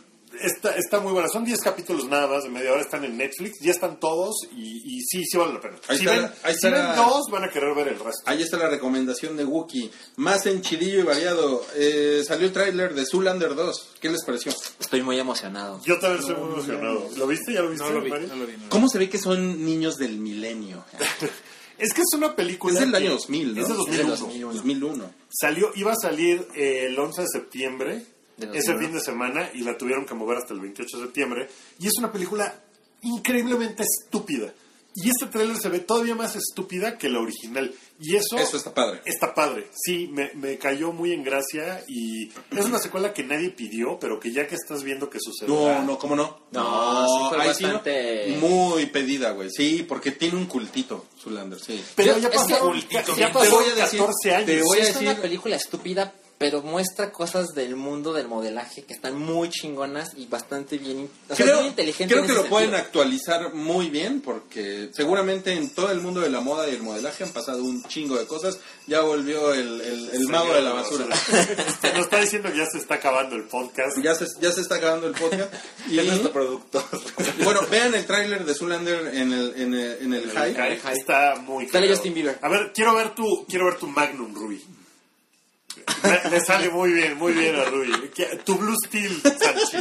[0.41, 1.27] está, está muy buena.
[1.29, 2.81] Son 10 capítulos nada más de media hora.
[2.81, 3.59] Están en Netflix.
[3.61, 5.75] Ya están todos y, y sí, sí vale la pena.
[5.87, 7.95] Ahí si está ven, la- ahí si ven la- dos, van a querer ver el
[7.99, 8.21] resto.
[8.25, 9.89] Ahí está la recomendación de Wookie.
[10.17, 11.65] Más en chilillo y variado.
[11.75, 13.89] Eh, salió el tráiler de Zoolander 2.
[13.99, 14.51] ¿Qué les pareció?
[14.79, 15.81] Estoy muy emocionado.
[15.83, 17.09] Yo también estoy muy emocionado.
[17.17, 17.53] ¿Lo viste?
[17.53, 17.85] ¿Ya lo viste?
[17.85, 18.27] No lo vi, no lo vi.
[18.27, 18.53] no lo vi.
[18.69, 20.83] ¿Cómo se ve que son niños del milenio?
[21.77, 22.73] Es que es una película.
[22.73, 23.61] Es del año 2000, ¿no?
[23.61, 24.53] Es Es del 2001.
[24.53, 25.11] 2001.
[25.29, 28.05] Salió, iba a salir eh, el 11 de septiembre,
[28.37, 31.49] De ese fin de semana, y la tuvieron que mover hasta el 28 de septiembre.
[31.79, 32.61] Y es una película
[33.01, 34.53] increíblemente estúpida.
[34.95, 37.73] Y este tráiler se ve todavía más estúpida que la original.
[37.99, 39.01] Y eso, Eso está padre.
[39.05, 39.67] está padre.
[39.73, 44.19] Sí, me, me cayó muy en gracia y es una secuela que nadie pidió, pero
[44.19, 45.79] que ya que estás viendo que sucederá...
[45.79, 46.43] No, no, ¿cómo no?
[46.51, 47.69] No, sí fue ahí sí, ¿no?
[47.73, 49.49] bastante- Muy pedida, güey.
[49.49, 51.83] Sí, porque tiene un cultito, Zoolander, sí.
[51.95, 54.45] Pero ya es que- pasaron, Cultito, ya te pasaron voy a decir- 14 años.
[54.47, 56.13] te voy a es decir- una película estúpida,
[56.43, 61.35] pero muestra cosas del mundo del modelaje que están muy chingonas y bastante bien, o
[61.35, 62.13] sea, creo muy inteligente.
[62.13, 62.85] creo que lo pueden sentido.
[62.85, 67.23] actualizar muy bien porque seguramente en todo el mundo de la moda y el modelaje
[67.23, 68.59] han pasado un chingo de cosas.
[68.87, 71.05] Ya volvió el, el- el mago de la basura.
[71.95, 73.97] Nos está diciendo que ya se está acabando el podcast.
[74.03, 75.53] Ya se, ya se está acabando el podcast.
[75.89, 76.83] y, Es nuestro producto.
[77.45, 80.75] bueno, vean el tráiler de Zoolander en el, en el, en el hype.
[80.77, 81.89] Hype Está muy cagado.
[81.93, 82.37] Justin Bieber.
[82.41, 84.61] A ver, quiero ver tu, quiero ver tu Magnum, Ruby.
[86.03, 87.65] Le, le sale muy bien, muy bien a.
[88.13, 89.77] ¿Qué- Tu Blue Steel, Sanchi.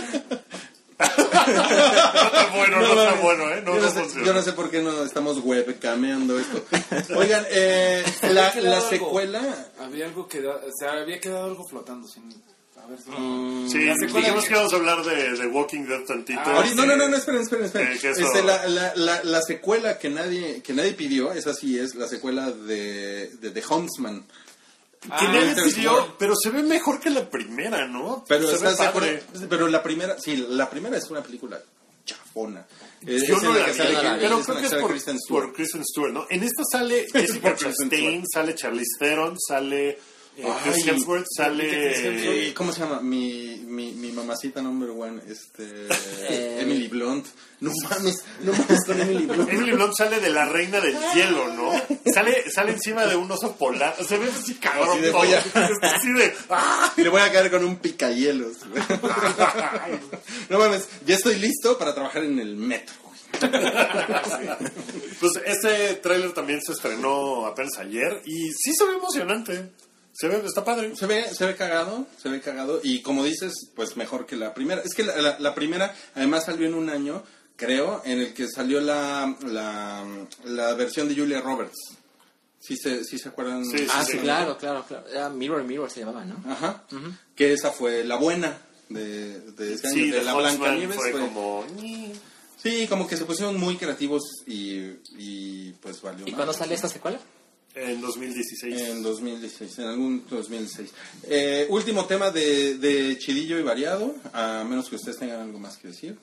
[0.99, 3.23] no está bueno, no, está mames.
[3.23, 3.63] bueno, ¿eh?
[3.65, 4.27] No, yo, no no sé, funciona.
[4.27, 6.65] yo no sé por qué no estamos webcameando esto.
[7.17, 8.89] Oigan, eh, la, algo.
[8.89, 9.71] secuela...
[9.81, 12.25] Había algo que o sea, había quedado algo flotando sin
[12.83, 15.85] a ver si Sí, La secuela dijimos de- que íbamos a hablar de, de Walking
[15.87, 16.41] Dead tantito.
[16.45, 17.93] Ah, no, no, no, no, esperen, esperen, esperen.
[17.93, 21.95] Eh, Este, la, la, la, la secuela que nadie, que nadie pidió, esa sí es
[21.95, 24.25] la secuela de, de The Huntsman.
[25.03, 28.25] Que Ah, nadie Winter's pidió, pero se ve mejor que la primera, ¿no?
[28.29, 28.95] Pero, se ve ¿estás
[29.41, 31.61] de pero la primera, sí, la primera es una película
[32.05, 32.65] chafona.
[33.05, 33.79] Es- Yo es no la que vi,
[34.21, 35.45] pero creo que es por, Kristen Stewart.
[35.47, 36.27] por Kristen Stewart, ¿no?
[36.31, 39.99] En esta sale Jessica Chastain, sale Charlize Theron, sale
[40.37, 42.07] eh, Chris Ay, Hemsworth, Chris sale...
[42.07, 42.55] Hemsworth.
[42.55, 43.01] ¿Cómo se llama?
[43.01, 45.65] Mi, mi, mi mamacita number one, este,
[46.29, 46.59] Eh.
[46.63, 47.27] Emily Blunt.
[47.61, 49.51] No mames, no mames con Emily Blunt.
[49.51, 51.73] Emily Blunt sale de la reina del hielo, ¿no?
[52.13, 53.95] Sale, sale encima de un oso polar.
[54.05, 54.89] Se ve así cabrón.
[54.91, 55.19] Así de todo.
[55.21, 55.39] voy a-
[55.97, 56.35] así de...
[56.51, 56.93] ¡ah!
[56.97, 58.57] Y le voy a caer con un picayelos.
[60.49, 62.95] No mames, ya estoy listo para trabajar en el metro.
[63.03, 63.13] güey.
[65.21, 69.71] Pues este tráiler también se estrenó apenas ayer y sí se ve emocionante.
[70.13, 70.95] Se ve, está padre.
[70.97, 72.81] Se ve, se ve cagado, se ve cagado.
[72.83, 74.83] Y como dices, pues mejor que la primera.
[74.83, 77.23] Es que la, la- la primera además salió en un año,
[77.57, 80.05] creo, en el que salió la, la,
[80.45, 81.77] la versión de Julia Roberts.
[82.61, 83.65] ¿Sí se, sí se acuerdan?
[83.65, 84.13] Sí, sí, Ah, sí.
[84.13, 85.09] sí, claro, claro, claro.
[85.09, 86.37] Era Mirror Mirror se llamaba, ¿no?
[86.49, 86.85] Ajá.
[87.35, 88.57] Que esa fue la buena
[88.89, 89.95] de, de ese año.
[89.97, 90.97] Sí, de de la Huntsman Blancanieves.
[90.97, 91.65] fue fue- como...
[92.63, 96.89] Sí, como que se pusieron muy creativos y, y pues valió ¿Y cuándo sale esta
[96.89, 97.19] secuela?
[97.75, 98.81] En 2016.
[98.81, 100.91] En 2016, en algún 2016.
[101.25, 105.79] Eh, último tema de, de chidillo y variado, a menos que ustedes tengan algo más
[105.79, 106.19] que decir,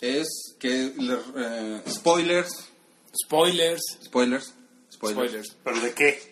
[0.00, 0.26] es
[0.58, 2.48] que eh, spoilers,
[3.24, 4.54] spoilers, spoilers.
[4.90, 5.56] spoilers.
[5.62, 6.27] ¿Pero de qué?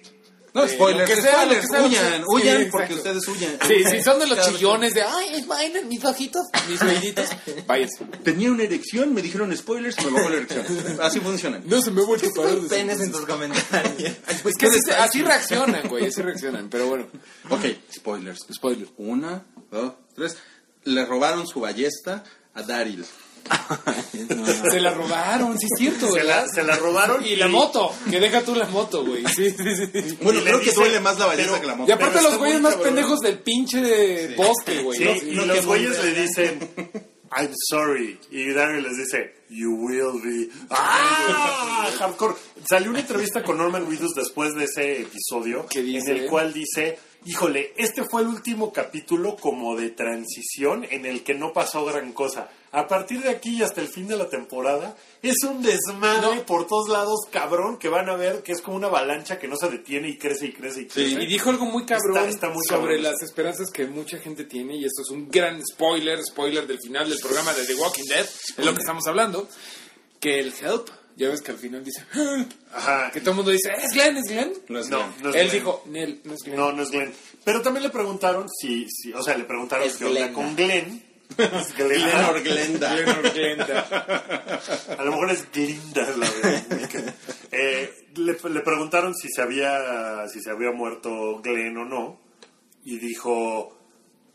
[0.56, 2.24] No, Eh, spoilers, que sea, spoilers, que sea, huyan, sea.
[2.28, 3.18] huyan Sí, porque exacto.
[3.18, 3.58] ustedes huyan.
[3.68, 7.28] Sí, si son de los vez chillones de, ay, vayan mis ojitos, mis oíditos,
[7.66, 8.04] váyanse.
[8.24, 10.66] Tenía una erección, me dijeron spoilers, me bajó la erección.
[11.02, 11.62] Así funcionan.
[11.66, 14.12] No se me ha vuelto a parar Penes en tus comentarios.
[14.46, 17.06] Es que así, así reaccionan, güey, así reaccionan, pero bueno.
[17.50, 18.46] Ok, spoilers.
[18.52, 18.88] Spoiler.
[18.96, 20.36] Una, dos, tres.
[20.84, 23.04] Le robaron su ballesta a Daryl.
[24.70, 28.18] Se la robaron, sí es cierto, Se la, se la robaron Y la moto, que
[28.20, 29.24] deja tú la moto, güey.
[29.34, 30.18] Sí, sí, sí.
[30.22, 31.92] Bueno, Y le creo que dice, duele más la pero- que la Y moto.
[31.94, 32.94] aparte Pero los güeyes más cabrón.
[32.94, 34.98] pendejos del pinche de bosque, güey.
[34.98, 35.42] Sí, ¿no?
[35.44, 36.70] y los güeyes le dicen,
[37.36, 38.18] I'm sorry.
[38.30, 40.48] Y Daryl les dice, You will be.
[40.70, 41.88] ¡Ah!
[41.98, 42.34] Hardcore.
[42.68, 46.10] Salió una entrevista con Norman Reedus después de ese episodio, ¿Qué dice?
[46.10, 51.22] en el cual dice, híjole, este fue el último capítulo como de transición en el
[51.22, 52.48] que no pasó gran cosa.
[52.78, 56.44] A partir de aquí y hasta el fin de la temporada, es un desmadre No.
[56.46, 59.56] por todos lados, cabrón, que van a ver que es como una avalancha que no
[59.56, 61.22] se detiene y crece y crece y crece.
[61.22, 63.02] Y dijo algo muy cabrón Está- está muy sobre cabrón.
[63.04, 67.08] las esperanzas que mucha gente tiene, y esto es un gran spoiler, spoiler del final
[67.08, 68.26] del programa de The Walking Dead,
[68.58, 69.48] es lo que estamos hablando,
[70.20, 72.04] que el help, ya ves que al final dice,
[72.74, 73.10] Ajá.
[73.10, 74.18] que todo el mundo dice, ¿es Glenn?
[74.18, 74.52] ¿Es Glenn?
[74.68, 75.22] No es No, Glenn.
[75.22, 75.58] no es Él Glenn.
[75.60, 76.56] dijo, Nel, no es Glenn.
[76.58, 77.14] No, no es Glenn.
[77.42, 81.02] Pero también le preguntaron si, si o sea, le preguntaron Es qué onda con Glenn.
[81.38, 82.42] Es Glenda.
[82.42, 83.80] Glenor Glenda.
[84.98, 87.14] A lo mejor es Glinda la de
[87.52, 92.20] eh, le, le preguntaron si se había si se había muerto Glenn o no
[92.84, 93.76] y dijo,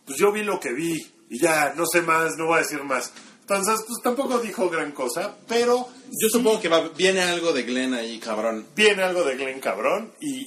[0.06, 2.84] pues yo vi lo que vi y ya, no sé más, no voy a decir
[2.84, 3.12] más.
[3.42, 5.88] Entonces, pues tampoco dijo gran cosa, pero
[6.22, 8.66] Yo supongo que va- viene algo de Glenn ahí, cabrón.
[8.76, 10.46] viene algo de Glenn cabrón y,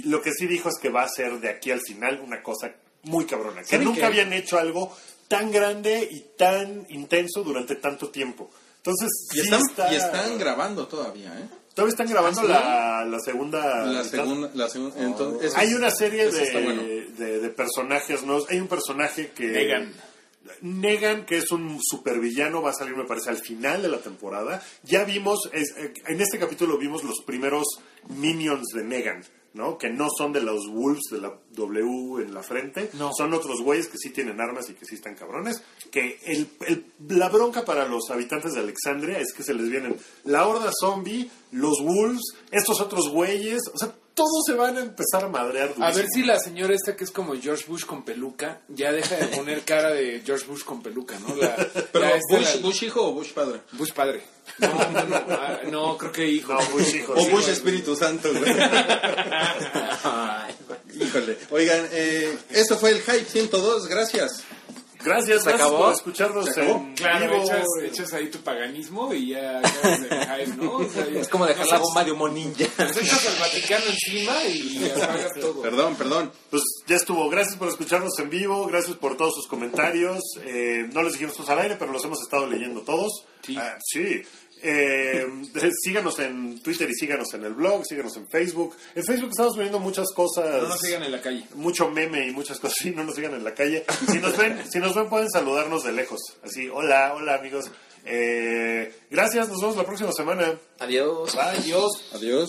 [0.00, 2.42] y lo que sí dijo es que va a ser de aquí al final una
[2.42, 2.72] cosa
[3.04, 4.96] muy cabrona, que ¿Saben nunca habían hecho algo
[5.28, 8.50] tan grande y tan intenso durante tanto tiempo.
[8.78, 11.48] Entonces, Y sí están, está- y están grabando todavía, ¿eh?
[11.74, 12.48] Todavía están grabando ¿Ah, sí?
[12.48, 13.84] la, la segunda.
[13.84, 14.10] La mitad.
[14.10, 16.82] segunda, la segunda, entonces, eso Hay una serie de, bueno.
[16.82, 18.46] de, de personajes nuevos.
[18.48, 19.46] Hay un personaje que.
[19.48, 19.92] Negan.
[20.62, 24.62] Negan, que es un supervillano, va a salir, me parece, al final de la temporada.
[24.84, 27.64] Ya vimos, es- eh, en este capítulo vimos los primeros
[28.08, 29.24] minions de Negan,
[29.56, 29.78] ¿no?
[29.78, 32.90] Que no son de los Wolves de la W en la frente.
[32.92, 33.10] No.
[33.16, 35.62] Son otros güeyes que sí tienen armas y que sí están cabrones.
[35.90, 39.96] Que el, el- la bronca para los habitantes de Alexandria es que se les vienen
[40.24, 43.62] la horda zombie, los Wolves, estos otros güeyes.
[43.74, 45.74] O sea, todos se van a empezar a madrear.
[45.78, 49.14] A ver si la señora esta que es como George Bush con peluca, ya deja
[49.14, 51.36] de poner cara de George Bush con peluca, ¿no?
[51.36, 51.54] La,
[51.92, 53.60] Pero, la esta, Bush, la- ¿Bush hijo o Bush padre?
[53.72, 54.22] Bush padre.
[54.58, 56.54] No, no, no, ah, no, creo que hijo.
[56.54, 57.12] No, Bush hijo.
[57.12, 57.48] O sí, Bush.
[57.48, 58.52] Espíritu Santo, güey.
[61.00, 61.36] Híjole.
[61.50, 64.42] Oigan, eh, esto fue el Hype 102, gracias.
[65.06, 65.84] Gracias, ¿Se gracias acabó?
[65.84, 66.76] por escucharnos ¿Se acabó?
[66.78, 67.44] en Claro, vivo.
[67.44, 70.72] echas, echas ahí tu paganismo y ya acabas de hype, ¿no?
[70.76, 72.64] O sea, es como dejar la bomba de humo ninja.
[72.78, 75.62] Nos echas al Vaticano encima y apagas todo.
[75.62, 76.32] Perdón, perdón.
[76.50, 77.28] Pues ya estuvo.
[77.30, 78.66] Gracias por escucharnos en vivo.
[78.66, 80.20] Gracias por todos sus comentarios.
[80.44, 83.24] Eh, no les dijimos todos al aire, pero los hemos estado leyendo todos.
[83.42, 83.56] Sí.
[83.58, 84.22] Ah, sí.
[84.62, 85.26] Eh,
[85.82, 88.74] síganos en Twitter y síganos en el blog, síganos en Facebook.
[88.94, 90.62] En Facebook estamos viendo muchas cosas.
[90.62, 91.46] No nos sigan en la calle.
[91.54, 93.84] Mucho meme y muchas cosas así, no nos sigan en la calle.
[94.10, 96.20] Si nos ven, si nos ven pueden saludarnos de lejos.
[96.42, 97.70] Así, hola, hola amigos.
[98.04, 100.58] Eh, gracias, nos vemos la próxima semana.
[100.78, 101.36] Adiós.
[101.36, 102.10] Adiós.
[102.14, 102.48] Adiós.